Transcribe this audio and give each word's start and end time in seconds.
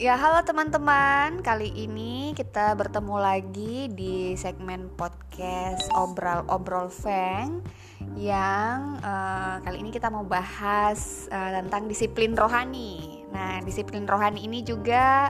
Ya, 0.00 0.16
halo 0.16 0.40
teman-teman. 0.48 1.44
Kali 1.44 1.76
ini 1.76 2.32
kita 2.32 2.72
bertemu 2.72 3.20
lagi 3.20 3.84
di 3.92 4.32
segmen 4.32 4.88
podcast 4.96 5.92
Obrol 5.92 6.40
Obrol 6.48 6.88
Feng 6.88 7.60
yang 8.16 8.96
uh, 9.04 9.60
kali 9.60 9.84
ini 9.84 9.92
kita 9.92 10.08
mau 10.08 10.24
bahas 10.24 11.28
uh, 11.28 11.52
tentang 11.52 11.84
disiplin 11.84 12.32
rohani. 12.32 13.28
Nah, 13.28 13.60
disiplin 13.60 14.08
rohani 14.08 14.40
ini 14.48 14.64
juga 14.64 15.28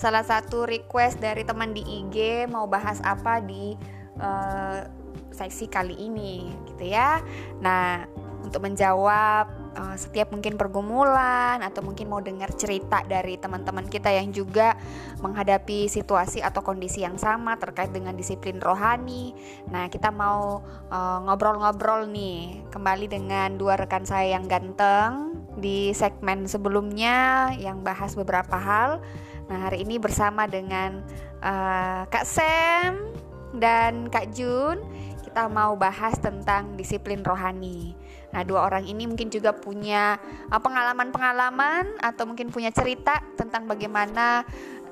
salah 0.00 0.24
satu 0.24 0.64
request 0.64 1.20
dari 1.20 1.44
teman 1.44 1.76
di 1.76 1.84
IG 1.84 2.48
mau 2.48 2.64
bahas 2.64 3.04
apa 3.04 3.44
di 3.44 3.76
uh, 4.16 4.80
sesi 5.28 5.68
kali 5.68 5.92
ini, 5.92 6.56
gitu 6.72 6.88
ya. 6.88 7.20
Nah, 7.60 8.08
untuk 8.40 8.64
menjawab 8.64 9.65
uh, 9.76 9.96
setiap 9.96 10.32
mungkin 10.32 10.56
pergumulan 10.56 11.60
atau 11.60 11.84
mungkin 11.84 12.08
mau 12.08 12.24
dengar 12.24 12.50
cerita 12.56 13.04
dari 13.04 13.36
teman-teman 13.36 13.86
kita 13.86 14.08
yang 14.10 14.32
juga 14.32 14.74
menghadapi 15.20 15.86
situasi 15.86 16.40
atau 16.40 16.64
kondisi 16.64 17.04
yang 17.04 17.20
sama 17.20 17.60
terkait 17.60 17.92
dengan 17.92 18.16
disiplin 18.16 18.58
rohani. 18.58 19.36
Nah, 19.68 19.86
kita 19.92 20.08
mau 20.08 20.64
ngobrol 20.88 21.56
ngobrol-ngobrol 21.56 22.02
nih 22.10 22.64
kembali 22.72 23.06
dengan 23.06 23.54
dua 23.54 23.78
rekan 23.78 24.02
saya 24.02 24.34
yang 24.34 24.48
ganteng 24.50 25.36
di 25.56 25.92
segmen 25.96 26.44
sebelumnya 26.44 27.52
yang 27.56 27.80
bahas 27.80 28.12
beberapa 28.18 28.56
hal. 28.56 29.00
Nah, 29.46 29.58
hari 29.70 29.86
ini 29.86 29.96
bersama 29.96 30.44
dengan 30.50 31.00
uh, 31.40 32.02
Kak 32.10 32.26
Sam 32.26 33.14
dan 33.56 34.10
Kak 34.10 34.34
Jun 34.34 34.82
kita 35.22 35.52
mau 35.52 35.76
bahas 35.76 36.16
tentang 36.16 36.80
disiplin 36.80 37.20
rohani. 37.20 37.92
Nah, 38.34 38.42
dua 38.42 38.66
orang 38.66 38.84
ini 38.86 39.06
mungkin 39.06 39.30
juga 39.30 39.54
punya 39.54 40.18
uh, 40.50 40.60
pengalaman-pengalaman 40.60 42.00
atau 42.02 42.26
mungkin 42.26 42.50
punya 42.50 42.74
cerita 42.74 43.22
tentang 43.38 43.70
bagaimana 43.70 44.42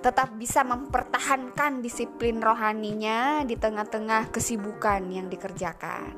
tetap 0.05 0.36
bisa 0.36 0.61
mempertahankan 0.62 1.81
disiplin 1.81 2.36
rohaninya 2.39 3.42
di 3.48 3.56
tengah-tengah 3.56 4.28
kesibukan 4.28 5.00
yang 5.08 5.33
dikerjakan. 5.33 6.12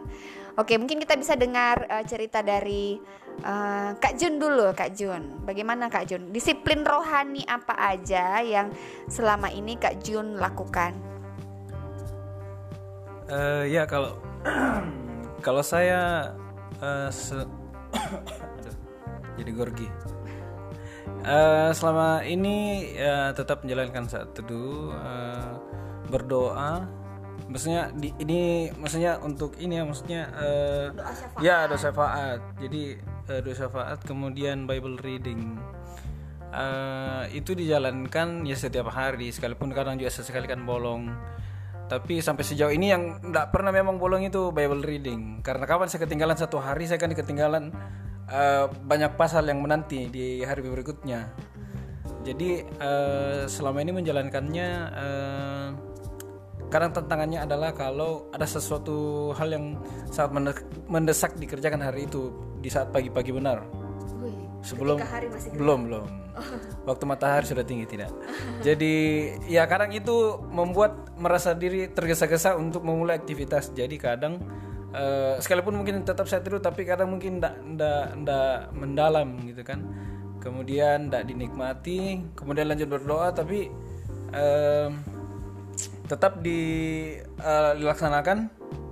Oke, 0.59 0.75
mungkin 0.81 0.99
kita 0.99 1.15
bisa 1.15 1.39
dengar 1.39 1.87
uh, 1.87 2.03
cerita 2.03 2.43
dari 2.43 2.99
uh, 3.45 3.95
Kak 3.95 4.17
Jun 4.19 4.43
dulu, 4.43 4.75
Kak 4.75 4.97
Jun. 4.97 5.47
Bagaimana 5.47 5.87
Kak 5.87 6.09
Jun? 6.09 6.35
Disiplin 6.35 6.83
rohani 6.83 7.47
apa 7.47 7.77
aja 7.79 8.41
yang 8.43 8.73
selama 9.07 9.53
ini 9.53 9.79
Kak 9.79 10.03
Jun 10.03 10.41
lakukan? 10.41 11.17
uh, 13.31 13.65
ya 13.67 13.85
kalau 13.87 14.19
kalau 15.47 15.63
saya 15.63 16.33
uh, 16.83 17.09
se 17.13 17.39
jadi 19.39 19.51
gorgi. 19.53 19.89
Uh, 21.27 21.71
selama 21.75 22.23
ini 22.23 22.91
uh, 22.99 23.35
tetap 23.35 23.63
menjalankan 23.63 24.07
saat 24.07 24.31
teduh 24.35 24.95
uh, 24.95 25.59
berdoa. 26.11 26.87
Maksudnya 27.47 27.95
di, 27.95 28.11
ini 28.19 28.71
maksudnya 28.75 29.23
untuk 29.23 29.55
ini 29.63 29.79
ya 29.79 29.85
maksudnya 29.87 30.23
uh, 30.35 30.87
doa 30.91 31.15
syafaat. 31.15 31.43
ya 31.43 31.57
doa 31.71 31.79
syafaat. 31.79 32.41
Jadi 32.59 32.83
uh, 33.31 33.41
doa 33.43 33.55
syafaat 33.55 33.99
kemudian 34.03 34.67
Bible 34.67 34.99
reading. 35.03 35.59
Uh, 36.57 37.27
itu 37.35 37.53
dijalankan 37.53 38.47
ya 38.47 38.57
setiap 38.57 38.89
hari 38.89 39.29
sekalipun 39.35 39.75
kadang 39.75 39.99
juga 39.99 40.15
sesekali 40.15 40.47
kan 40.49 40.63
bolong 40.65 41.11
tapi 41.87 42.19
sampai 42.19 42.43
sejauh 42.43 42.75
ini 42.75 42.91
yang 42.91 43.23
tidak 43.23 43.55
pernah 43.55 43.71
memang 43.71 43.99
bolong 43.99 44.27
itu 44.27 44.51
Bible 44.51 44.83
reading. 44.83 45.41
Karena 45.43 45.65
kapan 45.67 45.87
saya 45.87 46.03
ketinggalan? 46.03 46.35
Satu 46.35 46.59
hari 46.59 46.91
saya 46.91 46.99
kan 46.99 47.15
ketinggalan 47.15 47.71
uh, 48.27 48.67
banyak 48.67 49.15
pasal 49.15 49.47
yang 49.47 49.63
menanti 49.63 50.11
di 50.11 50.43
hari 50.43 50.67
berikutnya. 50.67 51.31
Jadi 52.27 52.67
uh, 52.83 53.47
selama 53.47 53.87
ini 53.87 53.93
menjalankannya 53.95 54.69
uh, 54.91 55.69
kadang 56.67 56.91
tantangannya 56.91 57.47
adalah 57.47 57.71
kalau 57.71 58.27
ada 58.35 58.43
sesuatu 58.43 59.31
hal 59.39 59.55
yang 59.55 59.79
sangat 60.11 60.67
mendesak 60.91 61.39
dikerjakan 61.39 61.87
hari 61.87 62.11
itu 62.11 62.35
di 62.59 62.67
saat 62.67 62.91
pagi-pagi 62.91 63.31
benar 63.31 63.86
sebelum 64.63 65.01
hari 65.03 65.29
masih 65.33 65.51
belum 65.57 65.81
belum. 65.89 66.09
Waktu 66.89 67.05
matahari 67.09 67.49
sudah 67.49 67.65
tinggi 67.65 67.89
tidak. 67.89 68.13
Jadi 68.61 68.95
ya 69.49 69.65
kadang 69.65 69.93
itu 69.93 70.37
membuat 70.53 71.17
merasa 71.17 71.57
diri 71.57 71.89
tergesa-gesa 71.89 72.55
untuk 72.61 72.85
memulai 72.85 73.17
aktivitas. 73.17 73.73
Jadi 73.73 73.97
kadang 73.97 74.41
uh, 74.93 75.41
sekalipun 75.41 75.81
mungkin 75.81 76.05
tetap 76.05 76.29
saya 76.29 76.45
tidur 76.45 76.61
tapi 76.61 76.85
kadang 76.85 77.17
mungkin 77.17 77.41
tidak 77.41 77.57
tidak 78.13 78.51
mendalam 78.77 79.29
gitu 79.49 79.65
kan. 79.65 79.81
Kemudian 80.45 81.09
tidak 81.09 81.25
dinikmati 81.27 82.23
kemudian 82.37 82.71
lanjut 82.71 82.87
berdoa 82.87 83.35
tapi 83.35 83.67
uh, 84.37 84.93
tetap 86.07 86.39
uh, 86.39 87.73
dilaksanakan 87.75 88.47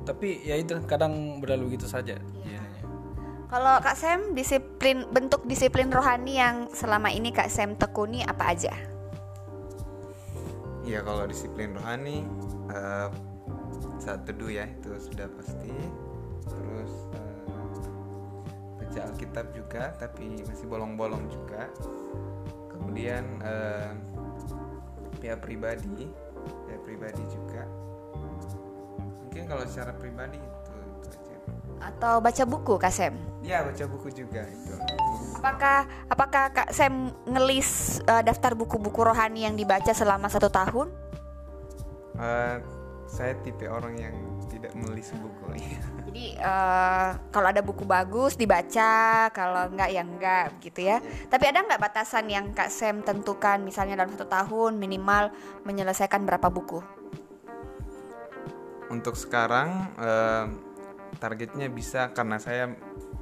tapi 0.05 0.45
ya 0.45 0.59
itu 0.61 0.77
kadang 0.85 1.41
berlalu 1.41 1.77
gitu 1.77 1.89
saja. 1.89 2.19
Ya. 2.45 2.64
Kalau 3.55 3.79
Kak 3.79 3.95
Sam 3.95 4.35
disiplin 4.35 5.07
bentuk 5.15 5.47
disiplin 5.47 5.87
rohani 5.87 6.43
yang 6.43 6.67
selama 6.75 7.15
ini 7.15 7.31
Kak 7.31 7.47
Sam 7.47 7.79
tekuni 7.79 8.27
apa 8.27 8.51
aja? 8.51 8.75
Ya 10.83 10.99
kalau 11.07 11.23
disiplin 11.31 11.71
rohani 11.71 12.27
uh, 12.75 13.15
saat 14.03 14.27
teduh 14.27 14.51
ya 14.51 14.67
itu 14.67 14.91
sudah 14.99 15.31
pasti. 15.39 15.71
Terus 16.51 16.93
uh, 17.15 17.47
baca 18.83 19.01
Alkitab 19.15 19.47
juga 19.55 19.95
tapi 20.03 20.43
masih 20.51 20.67
bolong-bolong 20.67 21.23
juga. 21.31 21.71
Kemudian 22.75 23.23
uh, 23.39 23.95
pihak 25.23 25.39
pribadi, 25.39 26.11
pihak 26.67 26.83
pribadi 26.83 27.23
juga. 27.31 27.71
Mungkin 28.99 29.47
kalau 29.47 29.63
secara 29.63 29.95
pribadi 29.95 30.43
atau 31.81 32.23
baca 32.23 32.43
buku 32.45 32.75
Kak 32.79 32.93
Sam? 32.93 33.15
Iya 33.45 33.65
baca 33.65 33.85
buku 33.89 34.09
juga 34.13 34.45
itu. 34.49 34.75
Apakah 35.39 35.85
apakah 36.09 36.45
Kak 36.57 36.71
Sam 36.73 37.13
ngelis 37.29 38.01
uh, 38.09 38.25
daftar 38.25 38.57
buku-buku 38.57 39.05
rohani 39.05 39.45
yang 39.45 39.55
dibaca 39.55 39.93
selama 39.93 40.33
satu 40.33 40.49
tahun? 40.49 40.89
Uh, 42.15 42.63
saya 43.11 43.37
tipe 43.45 43.69
orang 43.69 43.95
yang 44.01 44.17
tidak 44.49 44.73
menulis 44.73 45.13
buku. 45.19 45.45
Jadi 46.09 46.39
uh, 46.41 47.19
kalau 47.29 47.49
ada 47.51 47.61
buku 47.61 47.85
bagus 47.85 48.39
dibaca, 48.39 49.29
kalau 49.35 49.69
enggak 49.69 49.91
ya 49.93 50.03
enggak 50.07 50.47
gitu 50.63 50.81
ya. 50.87 50.99
Yeah. 50.99 51.29
Tapi 51.29 51.45
ada 51.51 51.67
nggak 51.67 51.83
batasan 51.83 52.31
yang 52.33 52.55
Kak 52.57 52.73
Sam 52.73 53.05
tentukan 53.05 53.61
misalnya 53.61 54.01
dalam 54.01 54.15
satu 54.15 54.25
tahun 54.25 54.81
minimal 54.81 55.35
menyelesaikan 55.69 56.25
berapa 56.25 56.49
buku? 56.49 56.81
Untuk 58.89 59.19
sekarang 59.19 59.91
uh, 60.01 60.47
targetnya 61.19 61.71
bisa 61.71 62.11
karena 62.13 62.37
saya 62.39 62.71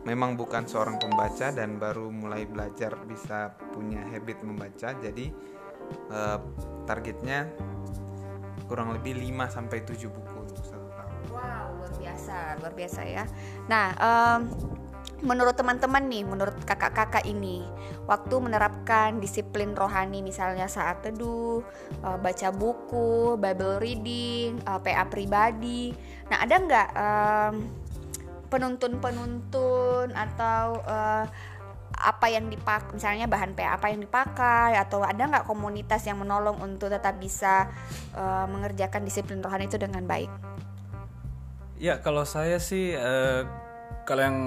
memang 0.02 0.34
bukan 0.34 0.66
seorang 0.66 0.98
pembaca 0.98 1.54
dan 1.54 1.78
baru 1.78 2.10
mulai 2.10 2.42
belajar 2.44 2.98
bisa 3.06 3.54
punya 3.70 4.02
habit 4.10 4.42
membaca 4.42 4.94
jadi 4.98 5.30
uh, 6.10 6.38
targetnya 6.84 7.46
kurang 8.66 8.94
lebih 8.96 9.18
5 9.20 9.52
sampai 9.52 9.78
7 9.84 10.08
buku 10.08 10.36
untuk 10.48 10.64
satu 10.64 10.88
tahun. 10.96 11.20
Wow, 11.28 11.66
luar 11.76 11.92
biasa, 11.98 12.36
luar 12.62 12.72
biasa 12.72 13.00
ya. 13.04 13.24
Nah, 13.68 13.86
um, 14.00 14.40
menurut 15.22 15.54
teman-teman 15.54 16.02
nih, 16.08 16.24
menurut 16.26 16.56
kakak-kakak 16.64 17.28
ini, 17.28 17.62
waktu 18.08 18.34
menerapkan 18.42 19.20
disiplin 19.22 19.76
rohani 19.76 20.24
misalnya 20.24 20.66
saat 20.66 21.04
teduh, 21.04 21.62
uh, 22.02 22.18
baca 22.18 22.48
buku, 22.50 23.36
Bible 23.38 23.78
reading, 23.78 24.58
uh, 24.66 24.80
eh, 24.80 24.80
PA 24.82 25.04
pribadi. 25.06 25.94
Nah, 26.32 26.42
ada 26.42 26.54
nggak 26.58 26.88
um, 26.96 27.54
penuntun-penuntun 28.52 30.12
atau 30.12 30.76
uh, 30.84 31.24
apa 32.02 32.26
yang 32.28 32.50
dipakai 32.50 32.98
misalnya 32.98 33.30
bahan 33.30 33.54
PA 33.54 33.78
apa 33.78 33.92
yang 33.94 34.02
dipakai 34.02 34.74
atau 34.74 35.06
ada 35.06 35.28
nggak 35.28 35.46
komunitas 35.46 36.02
yang 36.04 36.18
menolong 36.18 36.58
untuk 36.58 36.90
tetap 36.90 37.16
bisa 37.16 37.70
uh, 38.12 38.44
mengerjakan 38.50 39.06
disiplin 39.06 39.40
rohani 39.40 39.70
itu 39.70 39.78
dengan 39.78 40.04
baik? 40.04 40.28
Ya 41.78 42.02
kalau 42.02 42.26
saya 42.26 42.58
sih 42.58 42.94
uh, 42.98 43.46
kalau 44.02 44.22
yang 44.22 44.38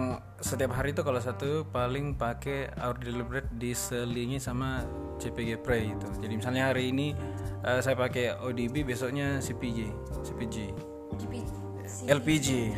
setiap 0.43 0.75
hari 0.75 0.91
itu 0.91 1.01
kalau 1.01 1.19
satu 1.23 1.63
paling 1.71 2.19
pakai 2.19 2.75
Our 2.75 2.99
Deliberate 2.99 3.47
diselingi 3.55 4.37
sama 4.37 4.83
CPG 5.17 5.63
Pray 5.63 5.95
itu. 5.95 6.07
Jadi 6.19 6.33
misalnya 6.35 6.75
hari 6.75 6.91
ini 6.91 7.15
uh, 7.63 7.79
saya 7.79 7.95
pakai 7.95 8.35
ODB 8.35 8.83
besoknya 8.83 9.39
CPG 9.39 9.89
CPG. 10.27 10.75
CPG. 11.15 11.64
LPG 12.05 12.75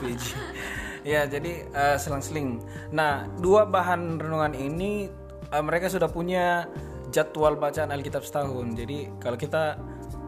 LPG 0.00 0.24
ya 1.12 1.24
jadi 1.24 1.64
uh, 1.72 1.96
selang-seling. 1.96 2.60
Nah 2.92 3.24
dua 3.40 3.64
bahan 3.64 4.20
renungan 4.20 4.52
ini 4.52 5.08
uh, 5.48 5.64
mereka 5.64 5.88
sudah 5.88 6.12
punya 6.12 6.68
jadwal 7.08 7.56
bacaan 7.56 7.88
Alkitab 7.90 8.22
setahun. 8.22 8.76
Jadi 8.76 9.08
kalau 9.16 9.40
kita 9.40 9.80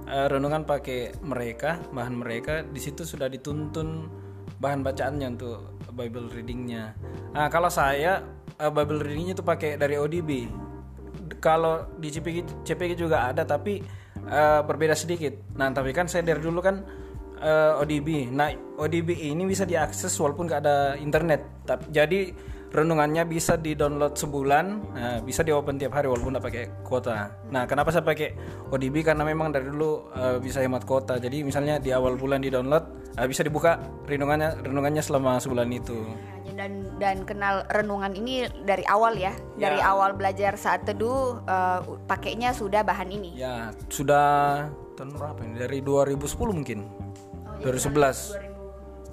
uh, 0.08 0.26
renungan 0.32 0.64
pakai 0.64 1.12
mereka 1.20 1.76
bahan 1.92 2.14
mereka 2.16 2.64
di 2.64 2.80
situ 2.80 3.04
sudah 3.04 3.28
dituntun 3.28 4.08
bahan 4.62 4.80
bacaannya 4.80 5.28
untuk 5.36 5.76
Bible 5.92 6.32
readingnya. 6.32 6.96
Nah 7.36 7.52
kalau 7.52 7.69
saya 7.69 8.24
uh, 8.56 8.72
Bible 8.72 9.04
readingnya 9.04 9.36
itu 9.36 9.44
pakai 9.44 9.76
dari 9.76 10.00
ODB 10.00 10.48
kalau 11.42 11.90
di 11.98 12.06
CPG 12.06 12.62
CPG 12.62 12.94
juga 12.94 13.26
ada 13.26 13.42
tapi 13.42 13.82
eh, 14.30 14.60
berbeda 14.62 14.94
sedikit. 14.94 15.34
Nah, 15.58 15.74
tapi 15.74 15.90
kan 15.90 16.06
saya 16.06 16.22
dari 16.22 16.38
dulu 16.38 16.62
kan 16.62 16.86
eh, 17.43 17.81
ODB. 17.83 18.31
Nah, 18.31 18.49
ODB 18.79 19.19
ini 19.19 19.43
bisa 19.44 19.67
diakses 19.67 20.15
walaupun 20.17 20.47
nggak 20.47 20.61
ada 20.62 20.77
internet. 20.97 21.67
Tapi 21.67 21.85
jadi 21.91 22.21
renungannya 22.73 23.29
bisa 23.29 23.61
di-download 23.61 24.17
sebulan, 24.17 24.65
nah, 24.97 25.21
bisa 25.21 25.44
di-open 25.44 25.77
tiap 25.77 25.93
hari 25.93 26.09
walaupun 26.09 26.33
nggak 26.33 26.47
pakai 26.49 26.65
kuota. 26.81 27.29
Nah, 27.53 27.69
kenapa 27.69 27.93
saya 27.93 28.00
pakai 28.00 28.33
ODB 28.73 29.05
karena 29.05 29.29
memang 29.29 29.53
dari 29.53 29.69
dulu 29.69 30.09
eh, 30.17 30.41
bisa 30.41 30.65
hemat 30.65 30.89
kuota. 30.89 31.21
Jadi 31.21 31.44
misalnya 31.44 31.77
di 31.77 31.93
awal 31.93 32.17
bulan 32.17 32.41
di-download, 32.41 33.12
eh, 33.21 33.29
bisa 33.29 33.44
dibuka 33.44 33.77
renungannya 34.09 34.65
renungannya 34.65 35.05
selama 35.05 35.37
sebulan 35.37 35.69
itu. 35.69 36.00
Nah, 36.00 36.53
dan 36.56 36.73
dan 36.97 37.17
kenal 37.29 37.65
renungan 37.69 38.12
ini 38.12 38.44
dari 38.65 38.85
awal 38.89 39.17
ya, 39.17 39.33
dari 39.56 39.77
Ya. 39.81 39.93
awal 39.93 40.17
belajar 40.17 40.56
saat 40.56 40.89
teduh 40.89 41.44
eh, 41.44 41.81
pakainya 42.09 42.56
sudah 42.56 42.81
bahan 42.81 43.12
ini. 43.12 43.37
Ya, 43.37 43.69
sudah 43.93 44.65
tahun 44.97 45.12
berapa 45.12 45.41
ini? 45.44 45.55
Dari 45.61 45.79
2010 45.85 46.56
mungkin. 46.56 46.89
2011. 47.62 48.37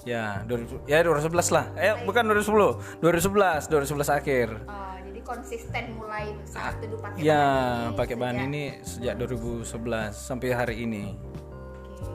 Ya, 0.03 0.41
2000, 0.47 0.79
ya 0.87 1.03
2011 1.03 1.51
lah. 1.51 1.65
Eh, 1.75 1.93
bukan 2.01 2.23
2010. 2.25 2.79
2011, 2.97 3.67
2011 3.67 4.09
akhir. 4.09 4.47
Oh, 4.63 4.95
jadi 5.05 5.19
konsisten 5.21 5.83
mulai 5.93 6.33
saat 6.47 6.79
teduh 6.79 6.97
pakai 6.97 7.19
Ya, 7.19 7.35
bahan 7.37 7.91
ini 7.91 7.97
pakai 7.99 8.15
bahan 8.15 8.35
sejak- 8.35 8.47
ini 8.47 8.63
sejak 8.81 9.13
2011 9.19 10.11
sampai 10.15 10.49
hari 10.49 10.75
ini. 10.87 11.03
Oke. 11.13 12.07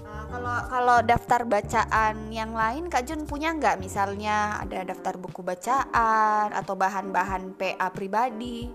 Uh, 0.00 0.24
kalau 0.30 0.56
kalau 0.70 0.98
daftar 1.02 1.42
bacaan 1.42 2.30
yang 2.30 2.54
lain 2.54 2.86
Kak 2.86 3.04
Jun 3.04 3.26
punya 3.26 3.50
nggak 3.52 3.76
misalnya 3.76 4.62
ada 4.62 4.86
daftar 4.86 5.18
buku 5.18 5.42
bacaan 5.42 6.54
atau 6.54 6.72
bahan-bahan 6.72 7.58
PA 7.58 7.90
pribadi? 7.90 8.70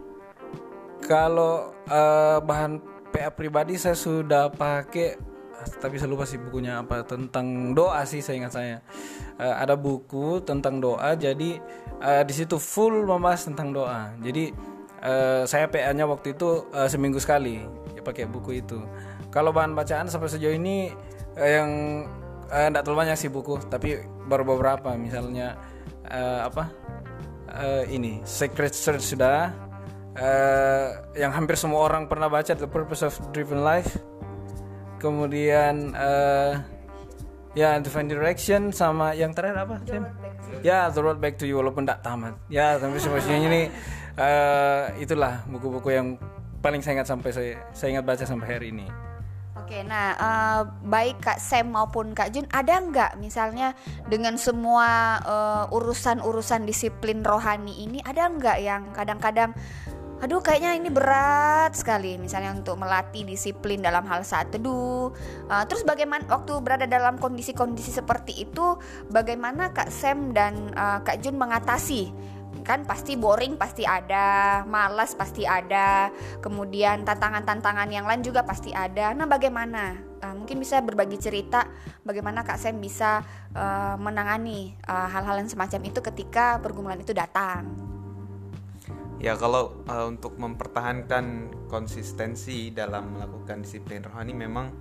Kalau 1.01 1.71
eh, 1.87 2.37
bahan 2.37 2.77
PA 3.09 3.31
pribadi 3.31 3.73
saya 3.73 3.95
sudah 3.95 4.51
pakai 4.51 5.17
ah, 5.17 5.30
tapi 5.81 5.97
saya 5.97 6.09
lupa 6.09 6.25
sih 6.25 6.37
bukunya 6.37 6.81
apa. 6.81 7.03
Tentang 7.05 7.75
doa 7.77 8.03
sih 8.05 8.19
saya 8.19 8.35
ingat 8.41 8.53
saya. 8.53 8.77
Eh, 9.37 9.55
ada 9.55 9.73
buku 9.77 10.41
tentang 10.43 10.77
doa 10.77 11.13
jadi 11.17 11.57
eh, 12.01 12.23
di 12.25 12.33
situ 12.33 12.57
full 12.57 13.05
membahas 13.05 13.45
tentang 13.47 13.73
doa. 13.73 14.13
Jadi 14.21 14.51
eh, 15.01 15.43
saya 15.45 15.65
PA-nya 15.69 16.05
waktu 16.05 16.37
itu 16.37 16.69
eh, 16.73 16.89
seminggu 16.89 17.17
sekali 17.17 17.61
ya, 17.95 18.01
pakai 18.01 18.29
buku 18.29 18.61
itu. 18.61 18.79
Kalau 19.31 19.55
bahan 19.55 19.73
bacaan 19.73 20.11
sampai 20.11 20.27
sejauh 20.27 20.55
ini 20.55 20.91
eh, 21.37 21.51
yang 21.59 21.71
tidak 22.51 22.83
terlalu 22.83 23.07
banyak 23.07 23.17
sih 23.17 23.31
buku 23.31 23.57
tapi 23.71 24.03
baru 24.27 24.43
beberapa. 24.43 24.93
Misalnya 24.99 25.55
eh, 26.05 26.41
apa? 26.45 26.67
Eh, 27.51 27.95
ini 27.95 28.23
Secret 28.23 28.75
Search 28.75 29.15
sudah. 29.15 29.71
Eh, 30.11 30.87
yang 31.23 31.31
hampir 31.31 31.55
semua 31.55 31.87
orang 31.87 32.03
pernah 32.11 32.27
baca 32.27 32.51
The 32.51 32.67
Purpose 32.67 33.07
of 33.07 33.15
Driven 33.31 33.63
Life 33.63 34.10
kemudian 35.01 35.97
eh, 35.97 36.53
ya 37.57 37.81
Divine 37.81 38.09
Direction 38.13 38.61
sama 38.69 39.17
yang 39.17 39.33
terakhir 39.33 39.65
apa 39.65 39.75
Sam? 39.89 40.05
ya 40.61 40.93
The 40.93 41.01
Road 41.01 41.17
Back 41.17 41.41
to 41.41 41.49
You 41.49 41.57
walaupun 41.57 41.89
tidak 41.89 42.05
tamat. 42.05 42.37
Ya 42.53 42.77
tapi 42.77 43.01
semuanya 43.01 43.35
ini 43.41 43.61
eh, 44.21 44.81
itulah 45.01 45.41
buku-buku 45.49 45.89
yang 45.89 46.21
paling 46.61 46.85
saya 46.85 47.01
ingat 47.01 47.09
sampai 47.09 47.29
saya 47.33 47.51
saya 47.73 47.97
ingat 47.97 48.05
baca 48.05 48.23
sampai 48.29 48.47
hari 48.47 48.69
ini. 48.69 48.85
Oke, 49.57 49.81
nah 49.81 50.13
eh, 50.13 50.61
baik 50.85 51.17
Kak 51.25 51.41
Sam 51.41 51.73
maupun 51.73 52.13
Kak 52.13 52.29
Jun 52.29 52.45
ada 52.53 52.77
nggak 52.77 53.17
misalnya 53.17 53.73
dengan 54.05 54.37
semua 54.37 55.17
urusan-urusan 55.73 56.69
disiplin 56.69 57.25
rohani 57.25 57.89
ini 57.89 57.99
ada 58.05 58.29
nggak 58.29 58.57
yang 58.61 58.93
kadang-kadang 58.93 59.57
aduh 60.21 60.39
kayaknya 60.39 60.77
ini 60.77 60.93
berat 60.93 61.73
sekali 61.73 62.21
misalnya 62.21 62.53
untuk 62.53 62.77
melatih 62.77 63.25
disiplin 63.25 63.81
dalam 63.81 64.05
hal 64.05 64.21
saat 64.21 64.53
teduh 64.53 65.01
Eh, 65.51 65.63
terus 65.67 65.83
bagaimana 65.83 66.23
waktu 66.29 66.53
berada 66.61 66.85
dalam 66.85 67.17
kondisi-kondisi 67.17 67.91
seperti 67.91 68.45
itu 68.45 68.77
bagaimana 69.09 69.71
Kak 69.73 69.89
Sam 69.89 70.35
dan 70.35 70.71
eh, 70.71 70.99
Kak 71.01 71.19
Jun 71.23 71.39
mengatasi 71.39 72.11
kan 72.61 72.85
pasti 72.85 73.17
boring 73.17 73.57
pasti 73.57 73.89
ada, 73.89 74.61
malas 74.69 75.17
pasti 75.17 75.49
ada, 75.49 76.13
kemudian 76.45 77.01
tantangan-tantangan 77.01 77.89
yang 77.89 78.05
lain 78.05 78.21
juga 78.21 78.45
pasti 78.45 78.69
ada. 78.69 79.17
Nah, 79.17 79.25
bagaimana? 79.25 79.97
Uh, 80.21 80.37
mungkin 80.37 80.61
bisa 80.61 80.77
berbagi 80.85 81.17
cerita 81.17 81.65
bagaimana 82.05 82.45
Kak 82.45 82.61
Sam 82.61 82.77
bisa 82.77 83.25
uh, 83.57 83.97
menangani 83.97 84.77
uh, 84.85 85.09
hal-hal 85.09 85.41
yang 85.41 85.49
semacam 85.49 85.89
itu 85.89 86.05
ketika 86.05 86.61
pergumulan 86.61 87.01
itu 87.01 87.17
datang. 87.17 87.65
Ya 89.21 89.37
kalau 89.37 89.85
uh, 89.85 90.09
untuk 90.09 90.41
mempertahankan 90.41 91.53
konsistensi 91.69 92.73
dalam 92.73 93.21
melakukan 93.21 93.61
disiplin 93.61 94.01
rohani 94.01 94.33
memang 94.33 94.73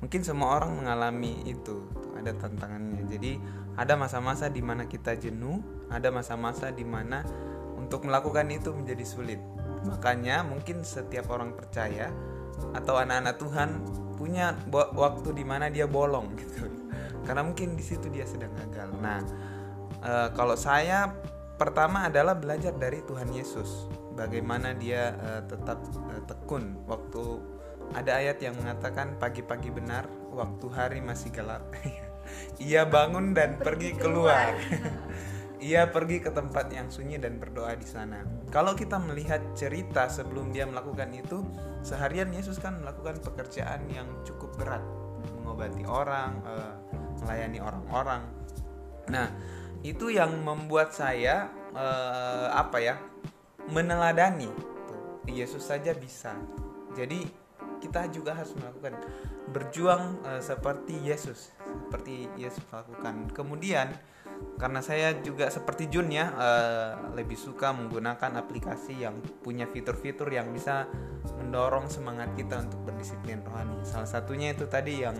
mungkin 0.00 0.24
semua 0.24 0.56
orang 0.56 0.80
mengalami 0.80 1.44
itu 1.44 1.84
ada 2.16 2.32
tantangannya. 2.32 3.04
Jadi 3.04 3.36
ada 3.76 3.92
masa-masa 4.00 4.48
di 4.48 4.64
mana 4.64 4.88
kita 4.88 5.12
jenuh, 5.20 5.60
ada 5.92 6.08
masa-masa 6.08 6.72
di 6.72 6.88
mana 6.88 7.20
untuk 7.76 8.08
melakukan 8.08 8.48
itu 8.48 8.72
menjadi 8.72 9.04
sulit. 9.04 9.40
Makanya 9.84 10.40
mungkin 10.40 10.80
setiap 10.88 11.28
orang 11.28 11.52
percaya 11.52 12.08
atau 12.72 12.96
anak-anak 12.96 13.36
Tuhan 13.36 13.68
punya 14.16 14.56
waktu 14.72 15.36
di 15.36 15.44
mana 15.44 15.68
dia 15.68 15.84
bolong 15.84 16.32
gitu. 16.40 16.64
Karena 17.28 17.44
mungkin 17.44 17.76
di 17.76 17.84
situ 17.84 18.08
dia 18.08 18.24
sedang 18.24 18.56
gagal. 18.56 18.88
Nah, 19.04 19.20
eh, 20.00 20.28
kalau 20.32 20.56
saya 20.56 21.12
pertama 21.56 22.08
adalah 22.08 22.36
belajar 22.36 22.74
dari 22.76 23.04
Tuhan 23.04 23.30
Yesus. 23.32 23.88
Bagaimana 24.12 24.76
dia 24.76 25.16
eh, 25.16 25.42
tetap 25.48 25.80
eh, 26.12 26.22
tekun 26.28 26.84
waktu 26.84 27.40
ada 27.92 28.16
ayat 28.16 28.40
yang 28.40 28.56
mengatakan 28.56 29.20
pagi-pagi 29.20 29.68
benar 29.68 30.08
waktu 30.32 30.66
hari 30.72 31.00
masih 31.04 31.28
gelap. 31.32 31.62
Ia 32.62 32.88
bangun 32.88 33.36
dan 33.36 33.60
pergi 33.60 33.92
keluar. 33.98 34.56
Ia 35.62 35.86
pergi 35.94 36.18
ke 36.18 36.34
tempat 36.34 36.74
yang 36.74 36.90
sunyi 36.90 37.22
dan 37.22 37.38
berdoa 37.38 37.78
di 37.78 37.86
sana. 37.86 38.26
Kalau 38.50 38.74
kita 38.74 38.98
melihat 38.98 39.38
cerita 39.54 40.10
sebelum 40.10 40.50
dia 40.50 40.66
melakukan 40.66 41.14
itu, 41.14 41.46
seharian 41.86 42.34
Yesus 42.34 42.58
kan 42.58 42.82
melakukan 42.82 43.22
pekerjaan 43.22 43.86
yang 43.86 44.10
cukup 44.26 44.50
berat, 44.58 44.82
mengobati 45.38 45.86
orang, 45.86 46.42
eh, 46.42 46.74
melayani 47.22 47.62
orang-orang. 47.62 48.22
Nah, 49.06 49.28
itu 49.82 50.14
yang 50.14 50.30
membuat 50.42 50.94
saya 50.94 51.50
eh, 51.74 52.48
apa 52.50 52.78
ya? 52.78 52.96
meneladani. 53.70 54.50
Yesus 55.22 55.70
saja 55.70 55.94
bisa. 55.94 56.34
Jadi 56.98 57.22
kita 57.78 58.10
juga 58.10 58.34
harus 58.34 58.54
melakukan 58.58 58.94
berjuang 59.50 60.22
eh, 60.26 60.42
seperti 60.42 60.98
Yesus, 61.02 61.50
seperti 61.62 62.30
Yesus 62.38 62.62
lakukan. 62.70 63.30
Kemudian 63.34 63.90
karena 64.58 64.82
saya 64.82 65.14
juga 65.22 65.50
seperti 65.50 65.90
Jun 65.90 66.10
ya 66.10 66.30
eh, 66.30 66.92
lebih 67.18 67.38
suka 67.38 67.74
menggunakan 67.74 68.38
aplikasi 68.38 69.02
yang 69.02 69.18
punya 69.42 69.66
fitur-fitur 69.66 70.30
yang 70.30 70.50
bisa 70.50 70.86
mendorong 71.38 71.90
semangat 71.90 72.34
kita 72.38 72.62
untuk 72.62 72.86
berdisiplin 72.86 73.42
rohani. 73.46 73.82
Salah 73.86 74.10
satunya 74.10 74.54
itu 74.54 74.66
tadi 74.66 75.02
yang 75.02 75.14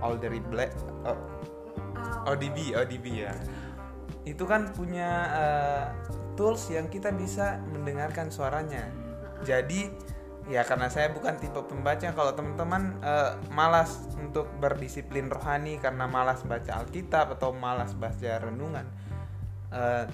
Aldery 0.00 0.40
Black 0.40 0.72
oh, 1.04 1.20
ODB 2.28 2.72
ODB 2.76 3.06
ya. 3.28 3.32
Itu 4.24 4.44
kan 4.44 4.72
punya 4.72 5.10
eh, 5.32 5.84
tools 6.40 6.72
yang 6.72 6.88
kita 6.88 7.12
bisa 7.12 7.60
mendengarkan 7.72 8.32
suaranya. 8.32 8.88
Jadi 9.44 9.88
ya 10.48 10.66
karena 10.66 10.90
saya 10.90 11.12
bukan 11.14 11.38
tipe 11.38 11.60
pembaca 11.62 12.10
kalau 12.10 12.32
teman-teman 12.32 12.96
eh, 13.04 13.32
malas 13.52 14.08
untuk 14.16 14.48
berdisiplin 14.58 15.28
rohani 15.28 15.76
karena 15.78 16.08
malas 16.08 16.42
baca 16.42 16.80
Alkitab 16.80 17.36
atau 17.38 17.52
malas 17.52 17.92
baca 17.94 18.40
renungan 18.40 18.86
eh, 19.70 20.04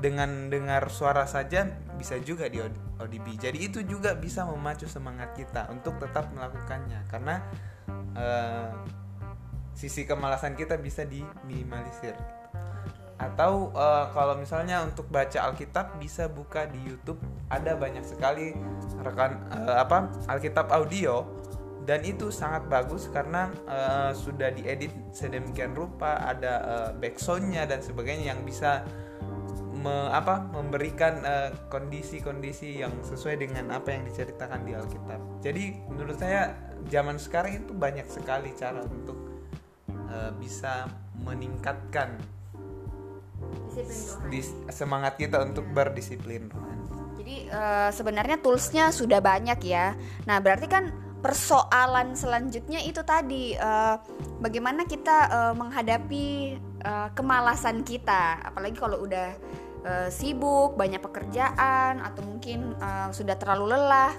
dengan 0.00 0.50
dengar 0.50 0.90
suara 0.90 1.22
saja 1.28 1.70
bisa 1.94 2.18
juga 2.18 2.50
di 2.50 2.58
ODB. 2.98 3.38
Jadi 3.38 3.58
itu 3.62 3.86
juga 3.86 4.18
bisa 4.18 4.42
memacu 4.42 4.90
semangat 4.90 5.36
kita 5.38 5.70
untuk 5.70 6.02
tetap 6.02 6.32
melakukannya 6.34 7.06
karena 7.06 7.44
eh, 8.18 8.68
sisi 9.74 10.06
kemalasan 10.06 10.54
kita 10.54 10.78
bisa 10.78 11.02
diminimalisir 11.06 12.14
atau 13.14 13.70
eh, 13.70 14.04
kalau 14.10 14.34
misalnya 14.34 14.82
untuk 14.82 15.06
baca 15.06 15.50
Alkitab 15.50 15.98
bisa 16.02 16.26
buka 16.26 16.66
di 16.66 16.82
YouTube. 16.82 17.18
Ada 17.48 17.78
banyak 17.78 18.02
sekali 18.02 18.54
rekan 19.02 19.38
eh, 19.54 19.76
apa 19.78 20.10
Alkitab 20.26 20.70
audio. 20.74 21.22
Dan 21.84 22.00
itu 22.00 22.32
sangat 22.32 22.64
bagus 22.72 23.12
karena 23.12 23.52
eh, 23.68 24.10
sudah 24.16 24.50
diedit 24.56 24.90
sedemikian 25.12 25.76
rupa. 25.76 26.16
Ada 26.26 26.52
eh, 26.64 26.90
backsoundnya 26.96 27.68
dan 27.68 27.84
sebagainya 27.84 28.32
yang 28.32 28.40
bisa 28.42 28.82
me- 29.76 30.10
apa 30.10 30.48
memberikan 30.48 31.20
kondisi-kondisi 31.68 32.80
yang 32.80 32.92
sesuai 33.04 33.36
dengan 33.36 33.68
apa 33.76 33.92
yang 33.92 34.08
diceritakan 34.08 34.64
di 34.64 34.72
Alkitab. 34.72 35.20
Jadi 35.44 35.64
menurut 35.92 36.16
saya 36.16 36.56
zaman 36.88 37.20
sekarang 37.20 37.64
itu 37.64 37.72
banyak 37.76 38.08
sekali 38.08 38.56
cara 38.56 38.80
untuk 38.80 39.44
eh, 40.08 40.32
bisa 40.40 40.88
meningkatkan 41.20 42.16
Disiplin 43.74 43.90
rohani. 43.90 44.30
dis- 44.30 44.56
semangat 44.70 45.12
kita 45.18 45.42
untuk 45.42 45.66
berdisiplin 45.74 46.46
rohani. 46.48 46.86
Jadi 47.18 47.36
uh, 47.50 47.90
sebenarnya 47.90 48.36
toolsnya 48.38 48.94
sudah 48.94 49.18
banyak 49.18 49.58
ya. 49.66 49.98
Nah 50.28 50.38
berarti 50.38 50.70
kan 50.70 50.92
persoalan 51.24 52.12
selanjutnya 52.12 52.84
itu 52.84 53.00
tadi 53.00 53.56
uh, 53.56 53.96
bagaimana 54.44 54.84
kita 54.84 55.16
uh, 55.32 55.54
menghadapi 55.56 56.60
uh, 56.84 57.08
kemalasan 57.16 57.80
kita, 57.80 58.44
apalagi 58.44 58.76
kalau 58.76 59.08
udah 59.08 59.32
uh, 59.88 60.08
sibuk, 60.12 60.76
banyak 60.76 61.00
pekerjaan 61.00 62.04
atau 62.04 62.20
mungkin 62.28 62.76
uh, 62.76 63.08
sudah 63.08 63.40
terlalu 63.40 63.72
lelah 63.72 64.12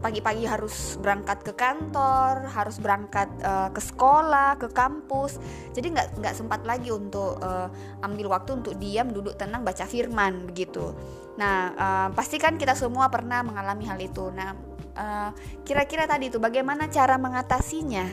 pagi-pagi 0.00 0.48
harus 0.48 0.96
berangkat 0.96 1.44
ke 1.44 1.52
kantor, 1.52 2.48
harus 2.48 2.80
berangkat 2.80 3.28
uh, 3.44 3.68
ke 3.68 3.80
sekolah, 3.84 4.56
ke 4.56 4.72
kampus. 4.72 5.36
Jadi 5.76 5.92
nggak 5.92 6.08
nggak 6.18 6.34
sempat 6.34 6.64
lagi 6.64 6.88
untuk 6.88 7.36
uh, 7.44 7.68
ambil 8.00 8.32
waktu 8.32 8.64
untuk 8.64 8.74
diam, 8.80 9.12
duduk 9.12 9.36
tenang, 9.36 9.60
baca 9.60 9.84
firman 9.84 10.48
begitu. 10.48 10.96
Nah, 11.36 11.56
uh, 11.76 12.08
pasti 12.16 12.40
kan 12.40 12.56
kita 12.56 12.72
semua 12.72 13.12
pernah 13.12 13.44
mengalami 13.44 13.84
hal 13.86 14.00
itu. 14.00 14.32
Nah, 14.32 14.56
kira 15.64 15.84
kira-kira 15.86 16.04
tadi 16.04 16.28
itu 16.28 16.36
bagaimana 16.42 16.90
cara 16.90 17.16
mengatasinya? 17.16 18.04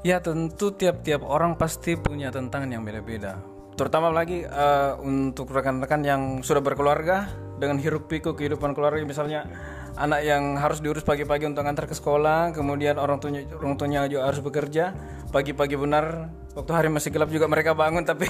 Ya 0.00 0.16
tentu 0.24 0.72
tiap-tiap 0.72 1.20
orang 1.20 1.60
pasti 1.60 1.92
punya 1.92 2.32
tantangan 2.32 2.72
yang 2.72 2.80
beda-beda. 2.80 3.49
Terutama 3.80 4.12
lagi 4.12 4.44
uh, 4.44 5.00
untuk 5.00 5.48
rekan-rekan 5.48 6.04
yang 6.04 6.22
sudah 6.44 6.60
berkeluarga 6.60 7.32
dengan 7.56 7.80
hiruk 7.80 8.12
pikuk 8.12 8.36
kehidupan 8.36 8.76
keluarga 8.76 9.00
misalnya 9.08 9.48
anak 9.96 10.20
yang 10.20 10.60
harus 10.60 10.84
diurus 10.84 11.00
pagi-pagi 11.00 11.48
untuk 11.48 11.64
antar 11.64 11.88
ke 11.88 11.96
sekolah 11.96 12.56
kemudian 12.56 12.96
orang 12.96 13.20
tuanya 13.20 13.44
orang 13.52 13.76
tuanya 13.76 14.08
juga 14.08 14.32
harus 14.32 14.40
bekerja 14.40 14.96
pagi-pagi 15.28 15.76
benar 15.76 16.32
waktu 16.56 16.72
hari 16.72 16.88
masih 16.88 17.12
gelap 17.12 17.28
juga 17.28 17.52
mereka 17.52 17.76
bangun 17.76 18.00
tapi 18.10 18.28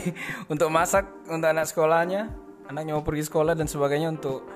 untuk 0.51 0.67
masak 0.75 1.07
untuk 1.31 1.47
anak 1.47 1.71
sekolahnya 1.71 2.27
anaknya 2.71 2.99
mau 2.99 3.07
pergi 3.07 3.27
sekolah 3.27 3.55
dan 3.59 3.67
sebagainya 3.67 4.19
untuk 4.19 4.47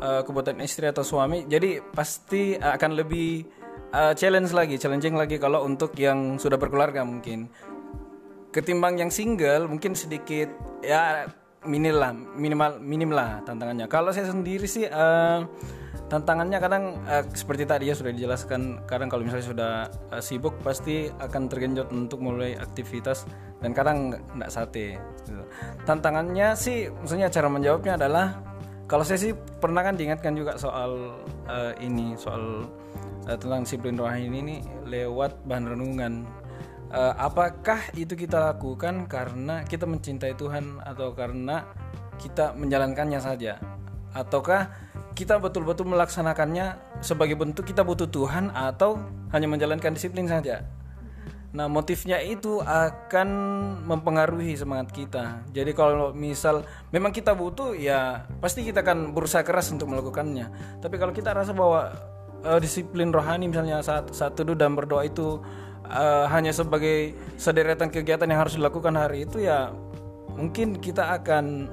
uh, 0.00 0.24
kebutuhan 0.24 0.58
istri 0.64 0.88
atau 0.88 1.04
suami. 1.04 1.44
Jadi 1.44 1.84
pasti 1.92 2.56
akan 2.56 2.90
lebih 2.96 3.44
uh, 3.92 4.12
challenge 4.16 4.56
lagi 4.56 4.80
challenging 4.80 5.14
lagi 5.14 5.36
kalau 5.36 5.68
untuk 5.68 5.92
yang 6.00 6.40
sudah 6.40 6.56
berkeluarga 6.56 7.04
mungkin 7.04 7.52
ketimbang 8.50 8.96
yang 8.96 9.12
single 9.12 9.68
mungkin 9.68 9.92
sedikit 9.92 10.48
ya 10.80 11.28
minimal 11.66 11.98
lah 11.98 12.12
minimal 12.14 12.70
minim 12.80 13.10
lah 13.10 13.42
tantangannya 13.42 13.90
kalau 13.90 14.14
saya 14.14 14.30
sendiri 14.30 14.64
sih 14.64 14.86
uh, 14.86 15.42
tantangannya 16.08 16.58
kadang 16.62 16.84
uh, 17.04 17.26
seperti 17.34 17.68
tadi 17.68 17.92
ya 17.92 17.94
sudah 17.98 18.14
dijelaskan 18.14 18.88
kadang 18.88 19.12
kalau 19.12 19.26
misalnya 19.26 19.46
sudah 19.46 19.72
uh, 20.14 20.22
sibuk 20.22 20.56
pasti 20.64 21.12
akan 21.12 21.50
tergenjot 21.50 21.92
untuk 21.92 22.24
mulai 22.24 22.56
aktivitas 22.56 23.28
dan 23.60 23.76
kadang 23.76 24.16
nggak 24.16 24.50
sate 24.50 24.96
gitu. 25.26 25.44
tantangannya 25.84 26.56
sih 26.56 26.88
maksudnya 26.88 27.28
cara 27.28 27.50
menjawabnya 27.52 28.00
adalah 28.00 28.40
kalau 28.88 29.04
saya 29.04 29.20
sih 29.20 29.36
pernah 29.36 29.84
kan 29.84 30.00
diingatkan 30.00 30.32
juga 30.32 30.56
soal 30.56 31.20
uh, 31.44 31.72
ini 31.82 32.16
soal 32.16 32.64
uh, 33.28 33.36
tentang 33.36 33.68
disiplin 33.68 33.98
rohani 34.00 34.30
ini 34.32 34.56
lewat 34.88 35.44
bahan 35.44 35.76
renungan 35.76 36.24
uh, 36.92 37.14
apakah 37.16 37.80
itu 37.96 38.14
kita 38.14 38.52
lakukan 38.54 39.08
karena 39.08 39.64
kita 39.64 39.84
mencintai 39.84 40.34
Tuhan 40.36 40.80
atau 40.84 41.12
karena 41.12 41.64
kita 42.18 42.52
menjalankannya 42.58 43.20
saja 43.22 43.60
ataukah 44.12 44.72
kita 45.14 45.38
betul-betul 45.38 45.86
melaksanakannya 45.90 46.78
sebagai 47.04 47.38
bentuk 47.38 47.66
kita 47.66 47.84
butuh 47.84 48.08
Tuhan 48.08 48.50
atau 48.50 48.98
hanya 49.30 49.46
menjalankan 49.50 49.94
disiplin 49.94 50.26
saja 50.26 50.64
Nah, 51.48 51.64
motifnya 51.64 52.20
itu 52.20 52.60
akan 52.60 53.28
mempengaruhi 53.88 54.52
semangat 54.52 54.92
kita. 54.92 55.48
Jadi 55.48 55.72
kalau 55.72 56.12
misal 56.12 56.68
memang 56.92 57.08
kita 57.08 57.32
butuh 57.32 57.72
ya 57.72 58.28
pasti 58.36 58.60
kita 58.60 58.84
akan 58.84 59.16
berusaha 59.16 59.40
keras 59.40 59.72
untuk 59.72 59.88
melakukannya. 59.88 60.52
Tapi 60.84 61.00
kalau 61.00 61.16
kita 61.16 61.32
rasa 61.32 61.56
bahwa 61.56 61.88
uh, 62.44 62.60
disiplin 62.60 63.08
rohani 63.08 63.48
misalnya 63.48 63.80
saat 63.80 64.12
saat 64.12 64.36
teduh 64.36 64.52
dan 64.52 64.76
berdoa 64.76 65.08
itu 65.08 65.40
uh, 65.88 66.28
hanya 66.30 66.52
sebagai 66.52 67.16
sederetan 67.40 67.88
kegiatan 67.88 68.28
yang 68.28 68.40
harus 68.44 68.54
dilakukan 68.56 68.94
hari 68.94 69.24
itu 69.24 69.42
ya 69.42 69.72
mungkin 70.38 70.78
kita 70.78 71.18
akan 71.18 71.66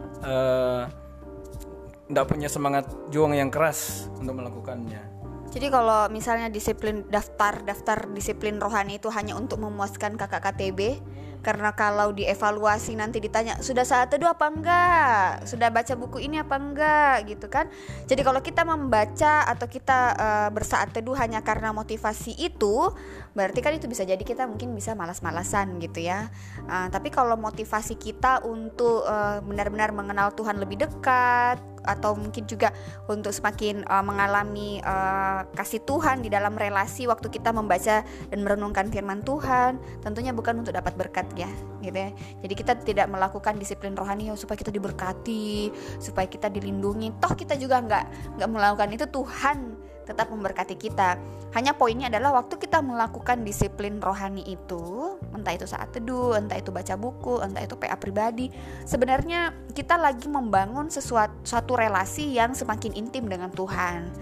tidak 2.09 2.25
uh, 2.25 2.29
punya 2.29 2.49
semangat 2.49 2.89
juang 3.13 3.37
yang 3.37 3.53
keras 3.53 4.09
untuk 4.17 4.41
melakukannya. 4.41 5.15
Jadi 5.55 5.71
kalau 5.71 6.11
misalnya 6.11 6.51
disiplin 6.51 7.07
daftar 7.07 7.63
daftar 7.63 8.11
disiplin 8.11 8.59
rohani 8.59 8.99
itu 8.99 9.07
hanya 9.07 9.39
untuk 9.39 9.63
memuaskan 9.63 10.19
kakak 10.19 10.51
KTB, 10.51 10.99
karena 11.45 11.77
kalau 11.77 12.09
dievaluasi 12.09 12.97
nanti 12.97 13.21
ditanya 13.21 13.61
sudah 13.61 13.85
saat 13.85 14.09
teduh 14.09 14.33
apa 14.33 14.49
enggak? 14.49 15.45
Sudah 15.45 15.69
baca 15.69 15.93
buku 15.93 16.25
ini 16.25 16.41
apa 16.41 16.57
enggak? 16.57 17.29
Gitu 17.29 17.45
kan. 17.53 17.69
Jadi 18.09 18.25
kalau 18.25 18.41
kita 18.41 18.65
membaca 18.65 19.45
atau 19.45 19.69
kita 19.69 19.99
uh, 20.17 20.49
bersaat 20.49 20.89
teduh 20.89 21.13
hanya 21.13 21.45
karena 21.45 21.69
motivasi 21.69 22.33
itu 22.33 22.89
berarti 23.35 23.59
kan 23.59 23.75
itu 23.75 23.85
bisa 23.91 24.07
jadi 24.07 24.23
kita 24.23 24.47
mungkin 24.47 24.71
bisa 24.71 24.95
malas-malasan 24.95 25.77
gitu 25.83 25.99
ya. 26.01 26.31
Uh, 26.65 26.87
tapi 26.87 27.11
kalau 27.11 27.35
motivasi 27.35 27.99
kita 27.99 28.39
untuk 28.47 29.03
uh, 29.03 29.43
benar-benar 29.43 29.91
mengenal 29.91 30.31
Tuhan 30.31 30.57
lebih 30.57 30.87
dekat 30.87 31.59
atau 31.85 32.17
mungkin 32.17 32.49
juga 32.49 32.73
untuk 33.05 33.29
semakin 33.29 33.85
uh, 33.85 34.01
mengalami 34.01 34.81
uh, 34.81 35.45
kasih 35.53 35.85
Tuhan 35.85 36.25
di 36.25 36.33
dalam 36.33 36.57
relasi 36.57 37.05
waktu 37.05 37.29
kita 37.29 37.53
membaca 37.53 38.01
dan 38.01 38.39
merenungkan 38.41 38.89
firman 38.89 39.21
Tuhan 39.21 39.77
tentunya 40.01 40.33
bukan 40.33 40.65
untuk 40.65 40.73
dapat 40.73 40.97
berkat 40.97 41.29
ya 41.37 41.51
gitu 41.85 41.93
ya. 41.93 42.09
Jadi 42.41 42.53
kita 42.57 42.73
tidak 42.81 43.07
melakukan 43.11 43.61
disiplin 43.61 43.93
rohani 43.93 44.31
ya, 44.31 44.33
supaya 44.33 44.57
kita 44.57 44.73
diberkati 44.73 45.69
supaya 46.01 46.25
kita 46.25 46.49
dilindungi. 46.49 47.21
Toh 47.21 47.37
kita 47.37 47.53
juga 47.59 47.83
nggak 47.83 48.05
nggak 48.41 48.49
melakukan 48.49 48.89
itu 48.95 49.05
Tuhan 49.11 49.57
tetap 50.05 50.29
memberkati 50.29 50.77
kita. 50.77 51.17
Hanya 51.57 51.73
poinnya 51.73 52.07
adalah 52.07 52.39
waktu 52.43 52.61
kita 52.61 52.79
melakukan 52.79 53.41
disiplin 53.41 53.97
rohani 53.97 54.45
itu, 54.45 55.17
entah 55.33 55.55
itu 55.55 55.65
saat 55.65 55.91
teduh, 55.91 56.37
entah 56.37 56.61
itu 56.61 56.69
baca 56.69 56.93
buku, 56.95 57.41
entah 57.41 57.63
itu 57.65 57.75
PA 57.75 57.97
pribadi, 57.97 58.53
sebenarnya 58.85 59.51
kita 59.73 59.97
lagi 59.97 60.29
membangun 60.29 60.87
sesuatu 60.87 61.33
suatu 61.41 61.73
relasi 61.73 62.35
yang 62.35 62.53
semakin 62.53 62.93
intim 62.93 63.25
dengan 63.25 63.49
Tuhan. 63.49 64.13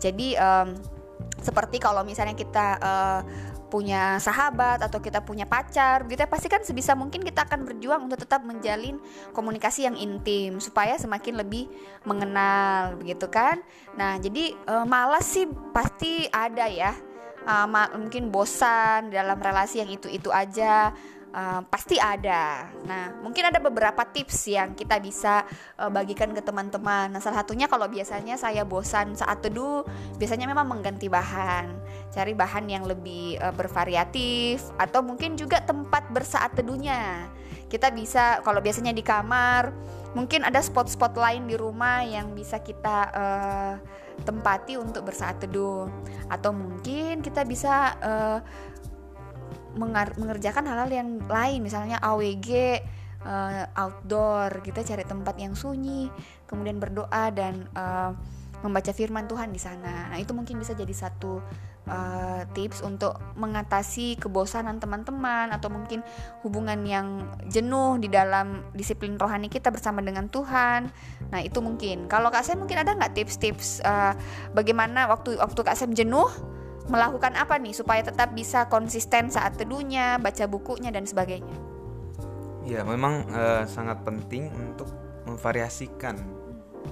Jadi 0.00 0.38
um, 0.38 0.78
seperti 1.40 1.76
kalau 1.82 2.02
misalnya 2.02 2.34
kita 2.34 2.66
uh, 2.80 3.20
punya 3.76 4.16
sahabat 4.16 4.80
atau 4.80 5.04
kita 5.04 5.20
punya 5.20 5.44
pacar 5.44 6.08
gitu 6.08 6.16
ya 6.16 6.24
pasti 6.24 6.48
kan 6.48 6.64
sebisa 6.64 6.96
mungkin 6.96 7.20
kita 7.20 7.44
akan 7.44 7.68
berjuang 7.68 8.08
untuk 8.08 8.24
tetap 8.24 8.40
menjalin 8.40 8.96
komunikasi 9.36 9.84
yang 9.84 10.00
intim 10.00 10.56
supaya 10.64 10.96
semakin 10.96 11.44
lebih 11.44 11.68
mengenal 12.08 12.96
begitu 12.96 13.28
kan? 13.28 13.60
Nah 14.00 14.16
jadi 14.16 14.56
e, 14.56 14.74
malas 14.88 15.28
sih 15.28 15.44
pasti 15.76 16.24
ada 16.32 16.64
ya. 16.72 16.96
E, 17.44 17.54
mungkin 18.00 18.32
bosan 18.32 19.12
dalam 19.12 19.36
relasi 19.36 19.84
yang 19.84 19.92
itu 19.92 20.08
itu 20.08 20.32
aja 20.32 20.96
pasti 21.68 22.00
ada. 22.00 22.64
Nah, 22.88 23.12
mungkin 23.20 23.44
ada 23.44 23.60
beberapa 23.60 24.08
tips 24.08 24.48
yang 24.48 24.72
kita 24.72 24.96
bisa 24.96 25.44
uh, 25.76 25.92
bagikan 25.92 26.32
ke 26.32 26.40
teman-teman. 26.40 27.12
Nah, 27.12 27.20
salah 27.20 27.44
satunya 27.44 27.68
kalau 27.68 27.84
biasanya 27.92 28.40
saya 28.40 28.64
bosan 28.64 29.12
saat 29.12 29.44
teduh, 29.44 29.84
biasanya 30.16 30.48
memang 30.48 30.64
mengganti 30.64 31.12
bahan, 31.12 31.76
cari 32.08 32.32
bahan 32.32 32.64
yang 32.72 32.88
lebih 32.88 33.36
uh, 33.44 33.52
bervariatif 33.52 34.64
atau 34.80 35.04
mungkin 35.04 35.36
juga 35.36 35.60
tempat 35.60 36.08
bersaat 36.08 36.56
teduhnya. 36.56 37.28
Kita 37.68 37.92
bisa 37.92 38.40
kalau 38.40 38.64
biasanya 38.64 38.96
di 38.96 39.04
kamar, 39.04 39.76
mungkin 40.16 40.40
ada 40.40 40.64
spot-spot 40.64 41.20
lain 41.20 41.44
di 41.44 41.60
rumah 41.60 42.00
yang 42.00 42.32
bisa 42.32 42.64
kita 42.64 42.98
uh, 43.12 43.74
tempati 44.24 44.80
untuk 44.80 45.12
bersaat 45.12 45.44
teduh 45.44 45.92
atau 46.32 46.56
mungkin 46.56 47.20
kita 47.20 47.44
bisa 47.44 47.92
uh, 48.00 48.38
mengerjakan 49.76 50.64
hal-hal 50.66 50.90
yang 50.90 51.08
lain. 51.28 51.60
Misalnya 51.62 52.00
AWG 52.00 52.50
uh, 52.50 53.62
eh, 53.62 53.64
outdoor 53.76 54.62
kita 54.62 54.80
cari 54.86 55.04
tempat 55.04 55.36
yang 55.36 55.52
sunyi 55.58 56.08
kemudian 56.46 56.78
berdoa 56.78 57.28
dan 57.34 57.66
uh, 57.74 58.14
membaca 58.64 58.90
firman 58.90 59.28
Tuhan 59.28 59.52
di 59.52 59.60
sana. 59.60 60.10
Nah 60.10 60.18
itu 60.18 60.32
mungkin 60.32 60.56
bisa 60.56 60.72
jadi 60.72 60.90
satu 60.90 61.44
uh, 61.86 62.42
tips 62.56 62.80
untuk 62.80 63.20
mengatasi 63.36 64.16
kebosanan 64.16 64.80
teman-teman 64.80 65.52
atau 65.52 65.68
mungkin 65.68 66.00
hubungan 66.40 66.80
yang 66.88 67.28
jenuh 67.52 68.00
di 68.00 68.08
dalam 68.08 68.64
disiplin 68.72 69.20
rohani 69.20 69.52
kita 69.52 69.68
bersama 69.68 70.00
dengan 70.00 70.32
Tuhan. 70.32 70.88
Nah 71.30 71.40
itu 71.44 71.60
mungkin. 71.60 72.08
Kalau 72.08 72.32
kak 72.32 72.48
Sam 72.48 72.64
mungkin 72.64 72.80
ada 72.80 72.96
nggak 72.96 73.12
tips-tips 73.12 73.84
uh, 73.84 74.16
bagaimana 74.56 75.04
waktu 75.06 75.36
waktu 75.36 75.60
kak 75.60 75.76
Sam 75.76 75.92
jenuh 75.92 76.55
melakukan 76.86 77.34
apa 77.34 77.58
nih 77.58 77.74
supaya 77.74 78.02
tetap 78.02 78.32
bisa 78.32 78.70
konsisten 78.70 79.30
saat 79.30 79.58
teduhnya, 79.58 80.18
baca 80.22 80.46
bukunya 80.46 80.94
dan 80.94 81.06
sebagainya? 81.06 81.56
Ya, 82.66 82.82
memang 82.82 83.30
uh, 83.30 83.62
sangat 83.66 84.02
penting 84.02 84.50
untuk 84.54 84.90
memvariasikan 85.26 86.18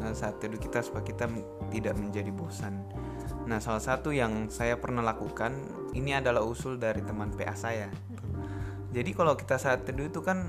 uh, 0.02 0.14
saat 0.14 0.38
teduh 0.38 0.58
kita 0.58 0.82
supaya 0.82 1.02
kita 1.02 1.26
tidak 1.70 1.94
menjadi 1.98 2.30
bosan. 2.30 2.82
Nah, 3.44 3.58
salah 3.58 3.82
satu 3.82 4.14
yang 4.14 4.48
saya 4.48 4.78
pernah 4.78 5.02
lakukan 5.02 5.54
ini 5.92 6.14
adalah 6.16 6.42
usul 6.42 6.78
dari 6.78 7.02
teman 7.02 7.34
PA 7.34 7.54
saya. 7.54 7.90
Jadi 8.94 9.10
kalau 9.10 9.34
kita 9.34 9.58
saat 9.58 9.82
teduh 9.82 10.06
itu 10.06 10.22
kan 10.22 10.46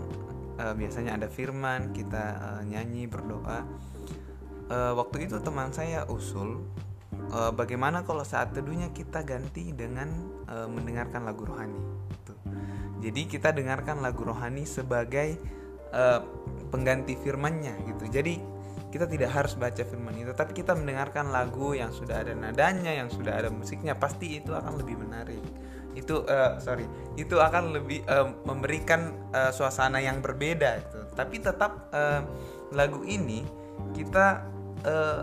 uh, 0.62 0.74
biasanya 0.78 1.18
ada 1.18 1.28
firman, 1.28 1.90
kita 1.92 2.26
uh, 2.38 2.62
nyanyi, 2.66 3.10
berdoa. 3.10 3.66
eh, 4.66 4.94
waktu 4.98 5.30
itu 5.30 5.38
teman 5.46 5.70
saya 5.70 6.10
usul 6.10 6.66
eh, 7.32 7.52
bagaimana 7.56 8.06
kalau 8.06 8.22
saat 8.22 8.54
teduhnya 8.54 8.94
kita 8.94 9.26
ganti 9.26 9.72
dengan 9.72 10.10
eh, 10.50 10.68
mendengarkan 10.70 11.26
lagu 11.26 11.46
rohani. 11.48 11.82
Tuh. 12.26 12.38
Jadi 13.02 13.22
kita 13.30 13.54
dengarkan 13.54 14.02
lagu 14.02 14.26
rohani 14.26 14.66
sebagai 14.66 15.40
eh, 15.94 16.20
pengganti 16.70 17.16
firmannya 17.16 17.74
gitu. 17.94 18.10
Jadi 18.10 18.56
kita 18.96 19.12
tidak 19.12 19.36
harus 19.36 19.60
baca 19.60 19.84
firman 19.84 20.16
itu, 20.16 20.32
tapi 20.32 20.56
kita 20.56 20.72
mendengarkan 20.72 21.28
lagu 21.28 21.76
yang 21.76 21.92
sudah 21.92 22.24
ada 22.24 22.32
nadanya, 22.32 22.96
yang 22.96 23.12
sudah 23.12 23.36
ada 23.44 23.52
musiknya, 23.52 23.92
pasti 23.92 24.40
itu 24.40 24.56
akan 24.56 24.80
lebih 24.80 24.96
menarik. 24.96 25.44
Itu 25.92 26.24
eh, 26.24 26.56
sorry, 26.64 26.88
itu 27.20 27.36
akan 27.36 27.76
lebih 27.76 28.08
eh, 28.08 28.28
memberikan 28.48 29.12
eh, 29.36 29.52
suasana 29.52 30.00
yang 30.00 30.24
berbeda 30.24 30.80
itu. 30.80 31.00
Tapi 31.12 31.36
tetap 31.44 31.92
eh, 31.92 32.24
lagu 32.72 33.04
ini 33.04 33.44
kita 33.92 34.48
eh, 34.88 35.22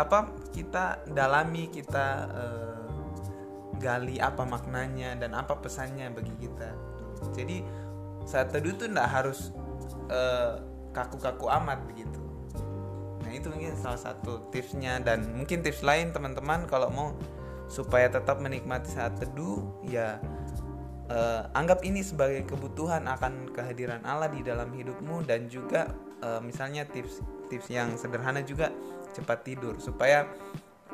apa? 0.00 0.32
Kita 0.52 1.02
dalami, 1.08 1.72
kita 1.72 2.06
eh, 2.30 2.82
gali 3.82 4.20
apa 4.22 4.46
maknanya 4.46 5.18
dan 5.18 5.34
apa 5.34 5.58
pesannya 5.58 6.12
bagi 6.14 6.32
kita. 6.38 6.70
Jadi 7.34 7.64
saat 8.22 8.54
teduh 8.54 8.70
itu 8.76 8.86
nggak 8.86 9.10
harus 9.10 9.50
eh, 10.12 10.60
kaku-kaku 10.94 11.48
amat 11.50 11.82
begitu. 11.88 12.22
Nah 13.24 13.32
itu 13.32 13.48
mungkin 13.48 13.74
salah 13.80 13.98
satu 13.98 14.52
tipsnya 14.52 15.00
dan 15.00 15.32
mungkin 15.34 15.64
tips 15.64 15.82
lain 15.82 16.12
teman-teman 16.12 16.68
kalau 16.68 16.92
mau 16.92 17.08
supaya 17.72 18.12
tetap 18.12 18.38
menikmati 18.38 18.92
saat 18.92 19.16
teduh 19.16 19.64
ya 19.88 20.20
eh, 21.08 21.42
anggap 21.56 21.80
ini 21.82 22.04
sebagai 22.04 22.44
kebutuhan 22.44 23.08
akan 23.08 23.48
kehadiran 23.56 24.04
Allah 24.04 24.28
di 24.28 24.44
dalam 24.44 24.68
hidupmu 24.70 25.24
dan 25.24 25.48
juga 25.48 25.88
eh, 26.20 26.40
misalnya 26.44 26.84
tips 26.84 27.24
tips 27.48 27.72
yang 27.72 27.96
sederhana 27.96 28.44
juga 28.44 28.68
cepat 29.12 29.44
tidur 29.44 29.76
supaya 29.78 30.26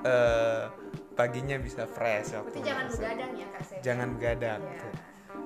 eh, 0.03 0.65
paginya 1.15 1.59
bisa 1.59 1.87
fresh. 1.87 2.35
waktu 2.35 2.55
Berarti 2.55 2.61
jangan 2.63 2.85
masuk. 2.87 2.99
begadang 3.01 3.33
ya 3.35 3.47
Kak? 3.49 3.63
Jangan 3.83 4.09
begadang. 4.15 4.61
Iya. 4.63 4.91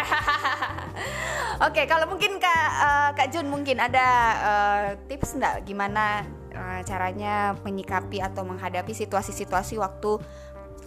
Oke, 1.59 1.87
kalau 1.87 2.07
mungkin 2.07 2.39
Kak 2.39 2.71
eh, 2.71 3.11
Kak 3.15 3.29
Jun 3.31 3.51
mungkin 3.51 3.79
ada 3.79 4.09
eh, 4.39 4.87
tips 5.07 5.35
enggak 5.39 5.67
gimana 5.67 6.23
caranya 6.83 7.55
menyikapi 7.63 8.19
atau 8.19 8.43
menghadapi 8.43 8.91
situasi-situasi 8.91 9.79
waktu 9.79 10.19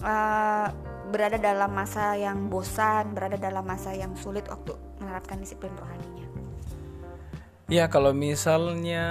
eh, 0.02 0.68
berada 1.12 1.38
dalam 1.38 1.72
masa 1.72 2.18
yang 2.18 2.50
bosan, 2.50 3.14
berada 3.14 3.38
dalam 3.38 3.64
masa 3.68 3.94
yang 3.94 4.16
sulit 4.18 4.48
waktu 4.50 4.74
menerapkan 5.00 5.38
disiplin 5.38 5.72
rohaninya. 5.78 6.32
Ya 7.72 7.88
kalau 7.88 8.12
misalnya 8.12 9.06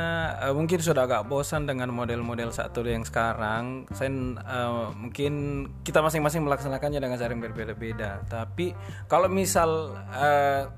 eh, 0.45 0.53
mungkin 0.53 0.85
sudah 0.85 1.09
agak 1.09 1.33
bosan 1.33 1.65
dengan 1.65 1.89
model-model 1.97 2.53
satu 2.53 2.85
yang 2.85 3.09
sekarang, 3.09 3.89
saya 3.97 4.13
eh, 4.37 4.87
mungkin 4.93 5.33
kita 5.81 6.05
masing-masing 6.05 6.45
melaksanakannya 6.45 7.01
dengan 7.01 7.17
cara 7.17 7.33
yang 7.33 7.41
berbeda-beda. 7.41 8.21
Tapi 8.29 8.77
kalau 9.09 9.33
misal 9.33 9.97
eh, 10.13 10.69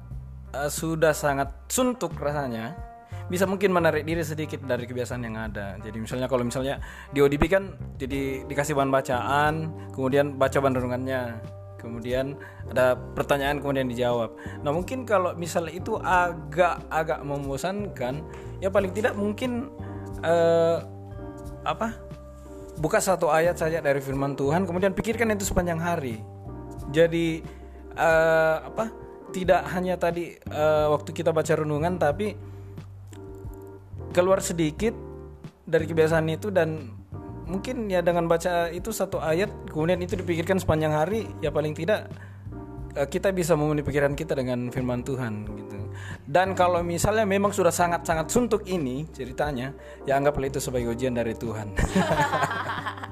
eh, 0.55 0.71
sudah 0.71 1.11
sangat 1.11 1.51
suntuk 1.67 2.15
rasanya, 2.23 2.92
bisa 3.33 3.49
mungkin 3.49 3.73
menarik 3.73 4.05
diri 4.05 4.21
sedikit 4.21 4.61
dari 4.65 4.85
kebiasaan 4.85 5.23
yang 5.25 5.37
ada. 5.41 5.81
Jadi 5.81 5.99
misalnya 6.03 6.29
kalau 6.29 6.45
misalnya 6.45 6.83
di 7.15 7.25
ODP 7.25 7.49
kan 7.49 7.73
jadi 7.97 8.45
dikasih 8.45 8.77
bahan 8.77 8.93
bacaan, 8.93 9.55
kemudian 9.97 10.37
baca 10.37 10.59
bahan 10.61 10.75
renungannya, 10.77 11.41
kemudian 11.83 12.39
ada 12.71 12.95
pertanyaan 12.95 13.59
kemudian 13.59 13.91
dijawab. 13.91 14.39
Nah 14.63 14.71
mungkin 14.71 15.03
kalau 15.03 15.35
misalnya 15.35 15.75
itu 15.75 15.99
agak 15.99 16.79
agak 16.87 17.21
membosankan, 17.27 18.23
ya 18.63 18.71
paling 18.71 18.95
tidak 18.95 19.19
mungkin 19.19 19.73
eh, 20.23 20.79
apa? 21.67 21.99
Buka 22.79 23.03
satu 23.03 23.29
ayat 23.29 23.61
saja 23.61 23.85
dari 23.85 24.01
firman 24.01 24.33
Tuhan, 24.39 24.65
kemudian 24.65 24.95
pikirkan 24.97 25.35
itu 25.35 25.45
sepanjang 25.45 25.83
hari. 25.83 26.23
Jadi 26.95 27.43
eh, 27.99 28.57
apa? 28.63 28.93
Tidak 29.33 29.73
hanya 29.73 29.97
tadi 29.97 30.37
eh, 30.37 30.87
waktu 30.93 31.11
kita 31.11 31.35
baca 31.35 31.53
renungan, 31.57 31.99
tapi 31.99 32.52
keluar 34.13 34.45
sedikit 34.45 34.95
dari 35.67 35.89
kebiasaan 35.89 36.29
itu 36.29 36.53
dan 36.53 36.93
mungkin 37.49 37.91
ya 37.91 38.01
dengan 38.01 38.31
baca 38.31 38.71
itu 38.71 38.95
satu 38.95 39.21
ayat 39.21 39.51
kemudian 39.69 40.01
itu 40.01 40.17
dipikirkan 40.17 40.57
sepanjang 40.57 40.95
hari 40.95 41.29
ya 41.45 41.53
paling 41.53 41.75
tidak 41.77 42.09
eh, 42.97 43.09
kita 43.09 43.35
bisa 43.35 43.59
memenuhi 43.59 43.85
pikiran 43.85 44.15
kita 44.15 44.39
dengan 44.39 44.71
firman 44.71 45.03
Tuhan 45.03 45.45
gitu. 45.49 45.73
Dan 46.25 46.57
kalau 46.57 46.81
misalnya 46.81 47.29
memang 47.29 47.53
sudah 47.53 47.69
sangat-sangat 47.69 48.33
suntuk 48.33 48.65
ini 48.65 49.05
ceritanya, 49.13 49.77
ya 50.09 50.17
anggaplah 50.17 50.49
itu 50.49 50.57
sebagai 50.57 50.97
ujian 50.97 51.13
dari 51.13 51.37
Tuhan. 51.37 51.77